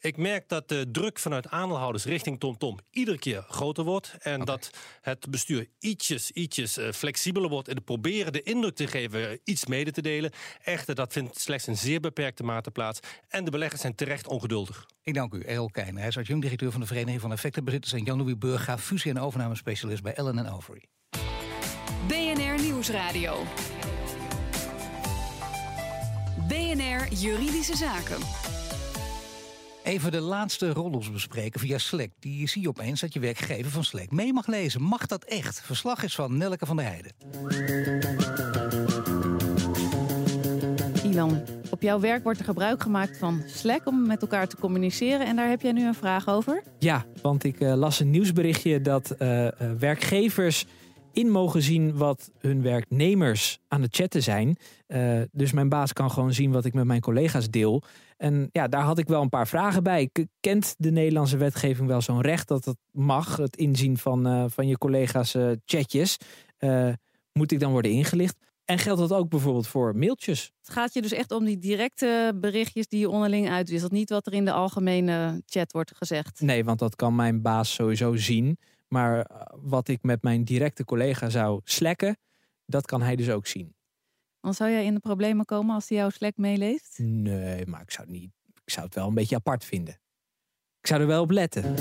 Ik 0.00 0.16
merk 0.16 0.48
dat 0.48 0.68
de 0.68 0.90
druk 0.92 1.18
vanuit 1.18 1.48
aandeelhouders 1.48 2.04
richting 2.04 2.40
TomTom 2.40 2.78
iedere 2.90 3.18
keer 3.18 3.44
groter 3.48 3.84
wordt. 3.84 4.14
En 4.18 4.44
dat 4.44 4.70
het 5.00 5.30
bestuur 5.30 5.66
ietsjes, 5.78 6.30
ietsjes 6.30 6.76
eh, 6.76 6.92
flexibeler 6.92 7.50
wordt 7.50 7.68
in 7.68 7.74
het 7.74 7.84
proberen 7.84 8.32
de 8.32 8.42
indruk 8.42 8.74
te 8.74 8.86
geven 8.86 9.40
iets 9.44 9.66
mede 9.66 9.90
te 9.90 10.02
delen. 10.02 10.30
Echter, 10.62 10.94
dat 10.94 11.12
vindt 11.12 11.40
slechts 11.40 11.66
in 11.66 11.76
zeer 11.76 12.00
beperkte 12.00 12.42
mate 12.42 12.70
plaats. 12.70 13.00
En 13.28 13.44
de 13.44 13.50
beleggers 13.50 13.80
zijn 13.80 13.94
terecht 13.94 14.26
ongeduldig. 14.26 14.86
Ik 15.02 15.14
dank 15.14 15.34
u, 15.34 15.40
Errol 15.40 15.70
Keijner. 15.70 15.98
Hij 15.98 16.08
is 16.08 16.18
adjunct-directeur 16.18 16.70
van 16.70 16.80
de 16.80 16.86
Vereniging 16.86 17.20
van 17.20 17.32
Effectenbezitters... 17.32 17.92
en 17.92 18.04
Jan-Louis 18.04 18.38
Burggraaf, 18.38 18.84
fusie- 18.84 19.10
en 19.10 19.18
overnamespecialist 19.18 20.02
bij 20.02 20.14
Ellen 20.14 20.52
Overy. 20.52 20.84
BNR 22.06 22.62
Nieuwsradio. 22.62 23.42
BNR 26.48 27.12
Juridische 27.12 27.76
Zaken. 27.76 28.57
Even 29.88 30.12
de 30.12 30.20
laatste 30.20 30.72
roddels 30.72 31.12
bespreken 31.12 31.60
via 31.60 31.78
Slack. 31.78 32.08
Die 32.20 32.48
zie 32.48 32.62
je 32.62 32.68
opeens 32.68 33.00
dat 33.00 33.12
je 33.12 33.20
werkgever 33.20 33.70
van 33.70 33.84
Slack 33.84 34.10
mee 34.10 34.32
mag 34.32 34.46
lezen. 34.46 34.82
Mag 34.82 35.06
dat 35.06 35.24
echt? 35.24 35.60
Verslag 35.60 36.02
is 36.02 36.14
van 36.14 36.36
Nelke 36.36 36.66
van 36.66 36.76
der 36.76 36.86
Heijden. 36.86 37.12
Ilan, 41.10 41.42
op 41.70 41.82
jouw 41.82 42.00
werk 42.00 42.22
wordt 42.22 42.38
er 42.38 42.44
gebruik 42.44 42.82
gemaakt 42.82 43.18
van 43.18 43.42
Slack 43.46 43.86
om 43.86 44.06
met 44.06 44.22
elkaar 44.22 44.48
te 44.48 44.56
communiceren. 44.56 45.26
En 45.26 45.36
daar 45.36 45.48
heb 45.48 45.60
jij 45.60 45.72
nu 45.72 45.86
een 45.86 45.94
vraag 45.94 46.28
over. 46.28 46.62
Ja, 46.78 47.04
want 47.22 47.44
ik 47.44 47.60
eh, 47.60 47.74
las 47.74 48.00
een 48.00 48.10
nieuwsberichtje 48.10 48.80
dat 48.80 49.10
eh, 49.10 49.46
eh, 49.46 49.52
werkgevers 49.78 50.66
in 51.12 51.30
mogen 51.30 51.62
zien 51.62 51.96
wat 51.96 52.30
hun 52.38 52.62
werknemers 52.62 53.58
aan 53.68 53.82
het 53.82 53.96
chatten 53.96 54.22
zijn. 54.22 54.56
Eh, 54.86 55.20
dus 55.32 55.52
mijn 55.52 55.68
baas 55.68 55.92
kan 55.92 56.10
gewoon 56.10 56.32
zien 56.32 56.52
wat 56.52 56.64
ik 56.64 56.74
met 56.74 56.84
mijn 56.84 57.00
collega's 57.00 57.50
deel. 57.50 57.82
En 58.16 58.48
ja, 58.52 58.68
daar 58.68 58.82
had 58.82 58.98
ik 58.98 59.06
wel 59.08 59.22
een 59.22 59.28
paar 59.28 59.48
vragen 59.48 59.82
bij. 59.82 60.08
K- 60.12 60.24
Kent 60.40 60.74
de 60.78 60.90
Nederlandse 60.90 61.36
wetgeving 61.36 61.88
wel 61.88 62.00
zo'n 62.00 62.20
recht 62.20 62.48
dat 62.48 62.64
het 62.64 62.76
mag, 62.90 63.36
het 63.36 63.56
inzien 63.56 63.98
van, 63.98 64.26
eh, 64.26 64.44
van 64.48 64.66
je 64.66 64.78
collega's 64.78 65.34
eh, 65.34 65.50
chatjes? 65.64 66.16
Moet 67.32 67.52
ik 67.52 67.60
dan 67.60 67.72
worden 67.72 67.90
ingelicht? 67.90 68.36
En 68.64 68.78
geldt 68.78 69.00
dat 69.00 69.12
ook 69.12 69.28
bijvoorbeeld 69.28 69.66
voor 69.66 69.96
mailtjes? 69.96 70.52
Het 70.60 70.70
gaat 70.70 70.94
je 70.94 71.02
dus 71.02 71.12
echt 71.12 71.30
om 71.32 71.44
die 71.44 71.58
directe 71.58 72.32
berichtjes 72.40 72.88
die 72.88 73.00
je 73.00 73.08
onderling 73.08 73.48
uitwisselt. 73.50 73.92
Niet 73.92 74.10
wat 74.10 74.26
er 74.26 74.32
in 74.32 74.44
de 74.44 74.52
algemene 74.52 75.42
chat 75.46 75.72
wordt 75.72 75.92
gezegd. 75.96 76.40
Nee, 76.40 76.64
want 76.64 76.78
dat 76.78 76.96
kan 76.96 77.14
mijn 77.14 77.42
baas 77.42 77.74
sowieso 77.74 78.16
zien. 78.16 78.58
Maar 78.88 79.20
eh, 79.20 79.40
wat 79.56 79.88
ik 79.88 80.02
met 80.02 80.22
mijn 80.22 80.44
directe 80.44 80.84
collega 80.84 81.28
zou 81.28 81.60
slacken, 81.64 82.16
dat 82.64 82.86
kan 82.86 83.02
hij 83.02 83.16
dus 83.16 83.30
ook 83.30 83.46
zien. 83.46 83.76
Dan 84.40 84.54
zou 84.54 84.70
jij 84.70 84.84
in 84.84 84.94
de 84.94 85.00
problemen 85.00 85.44
komen 85.44 85.74
als 85.74 85.88
hij 85.88 85.98
jouw 85.98 86.10
Slack 86.10 86.36
meeleest? 86.36 86.98
Nee, 86.98 87.66
maar 87.66 87.80
ik 87.80 87.90
zou, 87.90 88.08
het 88.08 88.16
niet, 88.16 88.30
ik 88.64 88.70
zou 88.70 88.86
het 88.86 88.94
wel 88.94 89.08
een 89.08 89.14
beetje 89.14 89.36
apart 89.36 89.64
vinden. 89.64 89.94
Ik 90.80 90.86
zou 90.86 91.00
er 91.00 91.06
wel 91.06 91.22
op 91.22 91.30
letten. 91.30 91.74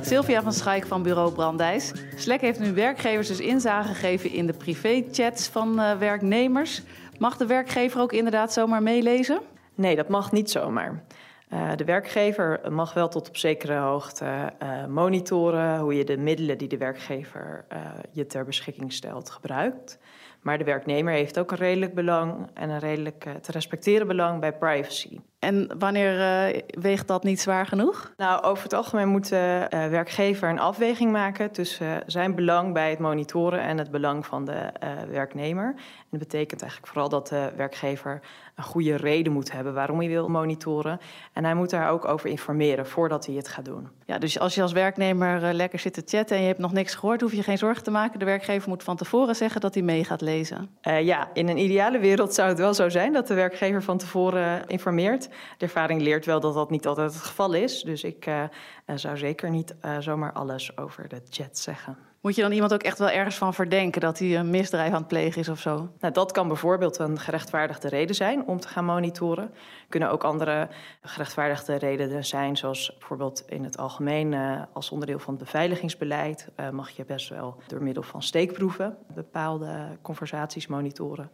Sylvia 0.00 0.42
van 0.42 0.52
Schaik 0.52 0.86
van 0.86 1.02
bureau 1.02 1.32
Brandijs. 1.32 1.92
Slack 2.16 2.40
heeft 2.40 2.60
nu 2.60 2.72
werkgevers 2.72 3.28
dus 3.28 3.40
inzage 3.40 3.88
gegeven 3.88 4.32
in 4.32 4.46
de 4.46 4.52
privéchats 4.52 5.48
van 5.48 5.80
eh, 5.80 5.98
werknemers. 5.98 6.82
Mag 7.18 7.36
de 7.36 7.46
werkgever 7.46 8.00
ook 8.00 8.12
inderdaad 8.12 8.52
zomaar 8.52 8.82
meelezen? 8.82 9.40
Nee, 9.74 9.96
dat 9.96 10.08
mag 10.08 10.32
niet 10.32 10.50
zomaar. 10.50 11.04
Eh, 11.48 11.76
de 11.76 11.84
werkgever 11.84 12.72
mag 12.72 12.94
wel 12.94 13.08
tot 13.08 13.28
op 13.28 13.36
zekere 13.36 13.76
hoogte 13.76 14.52
eh, 14.58 14.86
monitoren 14.86 15.78
hoe 15.78 15.94
je 15.94 16.04
de 16.04 16.16
middelen 16.16 16.58
die 16.58 16.68
de 16.68 16.76
werkgever 16.76 17.64
eh, 17.68 17.80
je 18.10 18.26
ter 18.26 18.44
beschikking 18.44 18.92
stelt 18.92 19.30
gebruikt. 19.30 19.98
Maar 20.42 20.58
de 20.58 20.64
werknemer 20.64 21.12
heeft 21.12 21.38
ook 21.38 21.50
een 21.50 21.56
redelijk 21.56 21.94
belang 21.94 22.50
en 22.54 22.70
een 22.70 22.78
redelijk 22.78 23.28
te 23.40 23.52
respecteren 23.52 24.06
belang 24.06 24.40
bij 24.40 24.52
privacy. 24.52 25.18
En 25.38 25.78
wanneer 25.78 26.20
eh, 26.20 26.60
weegt 26.66 27.08
dat 27.08 27.24
niet 27.24 27.40
zwaar 27.40 27.66
genoeg? 27.66 28.12
Nou, 28.16 28.42
over 28.42 28.62
het 28.62 28.72
algemeen 28.72 29.08
moet 29.08 29.28
de 29.28 29.66
eh, 29.68 29.86
werkgever 29.88 30.48
een 30.48 30.58
afweging 30.58 31.12
maken 31.12 31.50
tussen 31.50 32.02
zijn 32.06 32.34
belang 32.34 32.72
bij 32.72 32.90
het 32.90 32.98
monitoren 32.98 33.60
en 33.60 33.78
het 33.78 33.90
belang 33.90 34.26
van 34.26 34.44
de 34.44 34.52
eh, 34.52 34.90
werknemer. 35.10 35.66
En 35.66 36.18
dat 36.18 36.20
betekent 36.20 36.60
eigenlijk 36.60 36.92
vooral 36.92 37.08
dat 37.08 37.28
de 37.28 37.52
werkgever 37.56 38.20
een 38.56 38.64
goede 38.64 38.96
reden 38.96 39.32
moet 39.32 39.52
hebben 39.52 39.74
waarom 39.74 39.98
hij 39.98 40.08
wil 40.08 40.28
monitoren. 40.28 41.00
En 41.32 41.44
hij 41.44 41.54
moet 41.54 41.70
daar 41.70 41.90
ook 41.90 42.04
over 42.04 42.28
informeren 42.28 42.86
voordat 42.86 43.26
hij 43.26 43.34
het 43.34 43.48
gaat 43.48 43.64
doen. 43.64 43.88
Ja, 44.04 44.18
dus 44.18 44.38
als 44.38 44.54
je 44.54 44.62
als 44.62 44.72
werknemer 44.72 45.44
eh, 45.44 45.54
lekker 45.54 45.78
zit 45.78 45.92
te 45.92 46.02
chatten 46.04 46.36
en 46.36 46.42
je 46.42 46.48
hebt 46.48 46.60
nog 46.60 46.72
niks 46.72 46.94
gehoord, 46.94 47.20
hoef 47.20 47.32
je 47.32 47.42
geen 47.42 47.58
zorgen 47.58 47.82
te 47.82 47.90
maken. 47.90 48.18
De 48.18 48.24
werkgever 48.24 48.68
moet 48.68 48.82
van 48.82 48.96
tevoren 48.96 49.36
zeggen 49.36 49.60
dat 49.60 49.74
hij 49.74 49.82
mee 49.82 50.04
gaat 50.04 50.20
lezen. 50.20 50.68
Eh, 50.80 51.02
ja, 51.02 51.28
in 51.32 51.48
een 51.48 51.58
ideale 51.58 51.98
wereld 51.98 52.34
zou 52.34 52.48
het 52.48 52.58
wel 52.58 52.74
zo 52.74 52.88
zijn 52.88 53.12
dat 53.12 53.26
de 53.26 53.34
werkgever 53.34 53.82
van 53.82 53.98
tevoren 53.98 54.66
informeert. 54.66 55.25
De 55.28 55.64
ervaring 55.64 56.00
leert 56.02 56.26
wel 56.26 56.40
dat 56.40 56.54
dat 56.54 56.70
niet 56.70 56.86
altijd 56.86 57.12
het 57.12 57.22
geval 57.22 57.52
is. 57.52 57.82
Dus 57.82 58.04
ik 58.04 58.26
eh, 58.26 58.42
eh, 58.42 58.48
zou 58.96 59.16
zeker 59.16 59.50
niet 59.50 59.74
eh, 59.80 59.98
zomaar 59.98 60.32
alles 60.32 60.76
over 60.76 61.08
de 61.08 61.20
chat 61.30 61.58
zeggen. 61.58 61.98
Moet 62.20 62.34
je 62.34 62.42
dan 62.42 62.52
iemand 62.52 62.72
ook 62.72 62.82
echt 62.82 62.98
wel 62.98 63.10
ergens 63.10 63.36
van 63.36 63.54
verdenken 63.54 64.00
dat 64.00 64.18
hij 64.18 64.36
een 64.36 64.50
misdrijf 64.50 64.92
aan 64.92 64.98
het 64.98 65.08
plegen 65.08 65.40
is 65.40 65.48
of 65.48 65.60
zo? 65.60 65.88
Nou, 66.00 66.12
dat 66.12 66.32
kan 66.32 66.48
bijvoorbeeld 66.48 66.98
een 66.98 67.18
gerechtvaardigde 67.18 67.88
reden 67.88 68.14
zijn 68.14 68.46
om 68.46 68.60
te 68.60 68.68
gaan 68.68 68.84
monitoren. 68.84 69.54
Kunnen 69.88 70.10
ook 70.10 70.24
andere 70.24 70.68
gerechtvaardigde 71.02 71.74
redenen 71.74 72.24
zijn, 72.24 72.56
zoals 72.56 72.94
bijvoorbeeld 72.98 73.44
in 73.48 73.64
het 73.64 73.78
algemeen 73.78 74.34
als 74.72 74.90
onderdeel 74.90 75.18
van 75.18 75.34
het 75.34 75.42
beveiligingsbeleid 75.42 76.48
mag 76.70 76.90
je 76.90 77.04
best 77.04 77.28
wel 77.28 77.56
door 77.66 77.82
middel 77.82 78.02
van 78.02 78.22
steekproeven 78.22 78.96
bepaalde 79.14 79.98
conversaties 80.02 80.66
monitoren, 80.66 81.30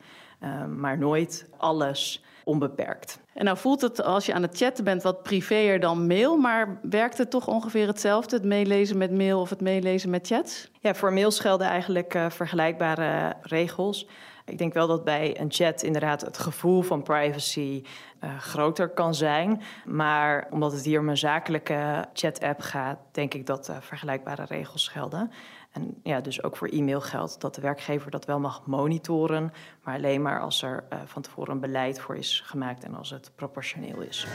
maar 0.77 0.99
nooit 0.99 1.49
alles 1.57 2.23
onbeperkt. 2.45 3.21
En 3.35 3.45
nou 3.45 3.57
voelt 3.57 3.81
het 3.81 4.03
als 4.03 4.27
je 4.27 4.35
aan 4.35 4.43
het 4.43 4.57
chatten 4.57 4.85
bent 4.85 5.03
wat 5.03 5.23
privéer 5.23 5.81
dan 5.81 6.07
mail, 6.07 6.37
maar 6.37 6.79
werkt 6.83 7.19
het 7.19 7.31
toch 7.31 7.49
ongeveer 7.49 7.87
hetzelfde? 7.87 8.37
Het 8.37 8.45
meelezen 8.45 8.99
met 8.99 9.11
mail 9.11 9.41
of 9.41 9.51
het 9.51 9.61
meelezen 9.61 10.11
met 10.11 10.27
chats? 10.27 10.71
Ja, 10.81 10.95
voor 10.95 11.13
mails 11.13 11.41
gelden 11.41 11.67
eigenlijk 11.67 12.15
eh, 12.15 12.31
vergelijkbare 12.31 13.35
regels. 13.43 14.07
Ik 14.45 14.59
denk 14.59 14.73
wel 14.73 14.87
dat 14.87 15.05
bij 15.05 15.41
een 15.41 15.53
chat 15.53 15.83
inderdaad 15.83 16.21
het 16.21 16.39
gevoel 16.39 16.83
van 16.83 17.03
privacy 17.03 17.83
eh, 18.19 18.39
groter 18.39 18.89
kan 18.89 19.15
zijn. 19.15 19.63
Maar 19.85 20.47
omdat 20.51 20.73
het 20.73 20.85
hier 20.85 21.01
om 21.01 21.09
een 21.09 21.17
zakelijke 21.17 22.09
chat-app 22.13 22.61
gaat, 22.61 22.99
denk 23.13 23.35
ik 23.35 23.47
dat 23.47 23.69
eh, 23.69 23.77
vergelijkbare 23.81 24.45
regels 24.45 24.89
gelden. 24.89 25.31
En 25.73 26.01
ja, 26.03 26.21
dus 26.21 26.43
ook 26.43 26.57
voor 26.57 26.69
e-mail 26.69 27.01
geldt 27.01 27.41
dat 27.41 27.55
de 27.55 27.61
werkgever 27.61 28.11
dat 28.11 28.25
wel 28.25 28.41
mag 28.41 28.67
monitoren, 28.67 29.53
maar 29.83 29.97
alleen 29.97 30.23
maar 30.23 30.41
als 30.41 30.63
er 30.63 30.85
eh, 30.89 30.99
van 31.05 31.23
tevoren 31.23 31.53
een 31.53 31.61
beleid 31.61 32.01
voor 32.01 32.17
is 32.17 32.43
gemaakt 32.45 32.85
en 32.85 32.95
als 32.95 33.11
het 33.11 33.31
proportioneel 33.35 34.01
is. 34.01 34.27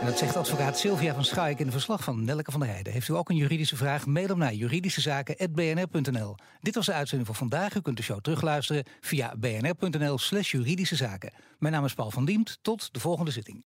En 0.00 0.06
dat 0.06 0.18
zegt 0.18 0.36
advocaat 0.36 0.78
Sylvia 0.78 1.14
van 1.14 1.24
Schaik 1.24 1.58
in 1.58 1.66
een 1.66 1.72
verslag 1.72 2.04
van 2.04 2.24
Nelke 2.24 2.50
van 2.50 2.60
der 2.60 2.68
Heijden. 2.68 2.92
Heeft 2.92 3.08
u 3.08 3.14
ook 3.14 3.28
een 3.28 3.36
juridische 3.36 3.76
vraag? 3.76 4.06
Mail 4.06 4.26
hem 4.26 4.38
naar 4.38 4.54
juridischezaken.bnr.nl. 4.54 6.34
Dit 6.60 6.74
was 6.74 6.86
de 6.86 6.92
uitzending 6.92 7.28
voor 7.28 7.38
vandaag. 7.38 7.74
U 7.74 7.80
kunt 7.80 7.96
de 7.96 8.02
show 8.02 8.20
terugluisteren 8.20 8.84
via 9.00 9.34
bnr.nl 9.38 10.18
slash 10.18 10.50
juridische 10.50 10.96
zaken. 10.96 11.32
Mijn 11.58 11.72
naam 11.72 11.84
is 11.84 11.94
Paul 11.94 12.10
van 12.10 12.24
Diemt. 12.24 12.58
Tot 12.62 12.94
de 12.94 13.00
volgende 13.00 13.30
zitting. 13.30 13.54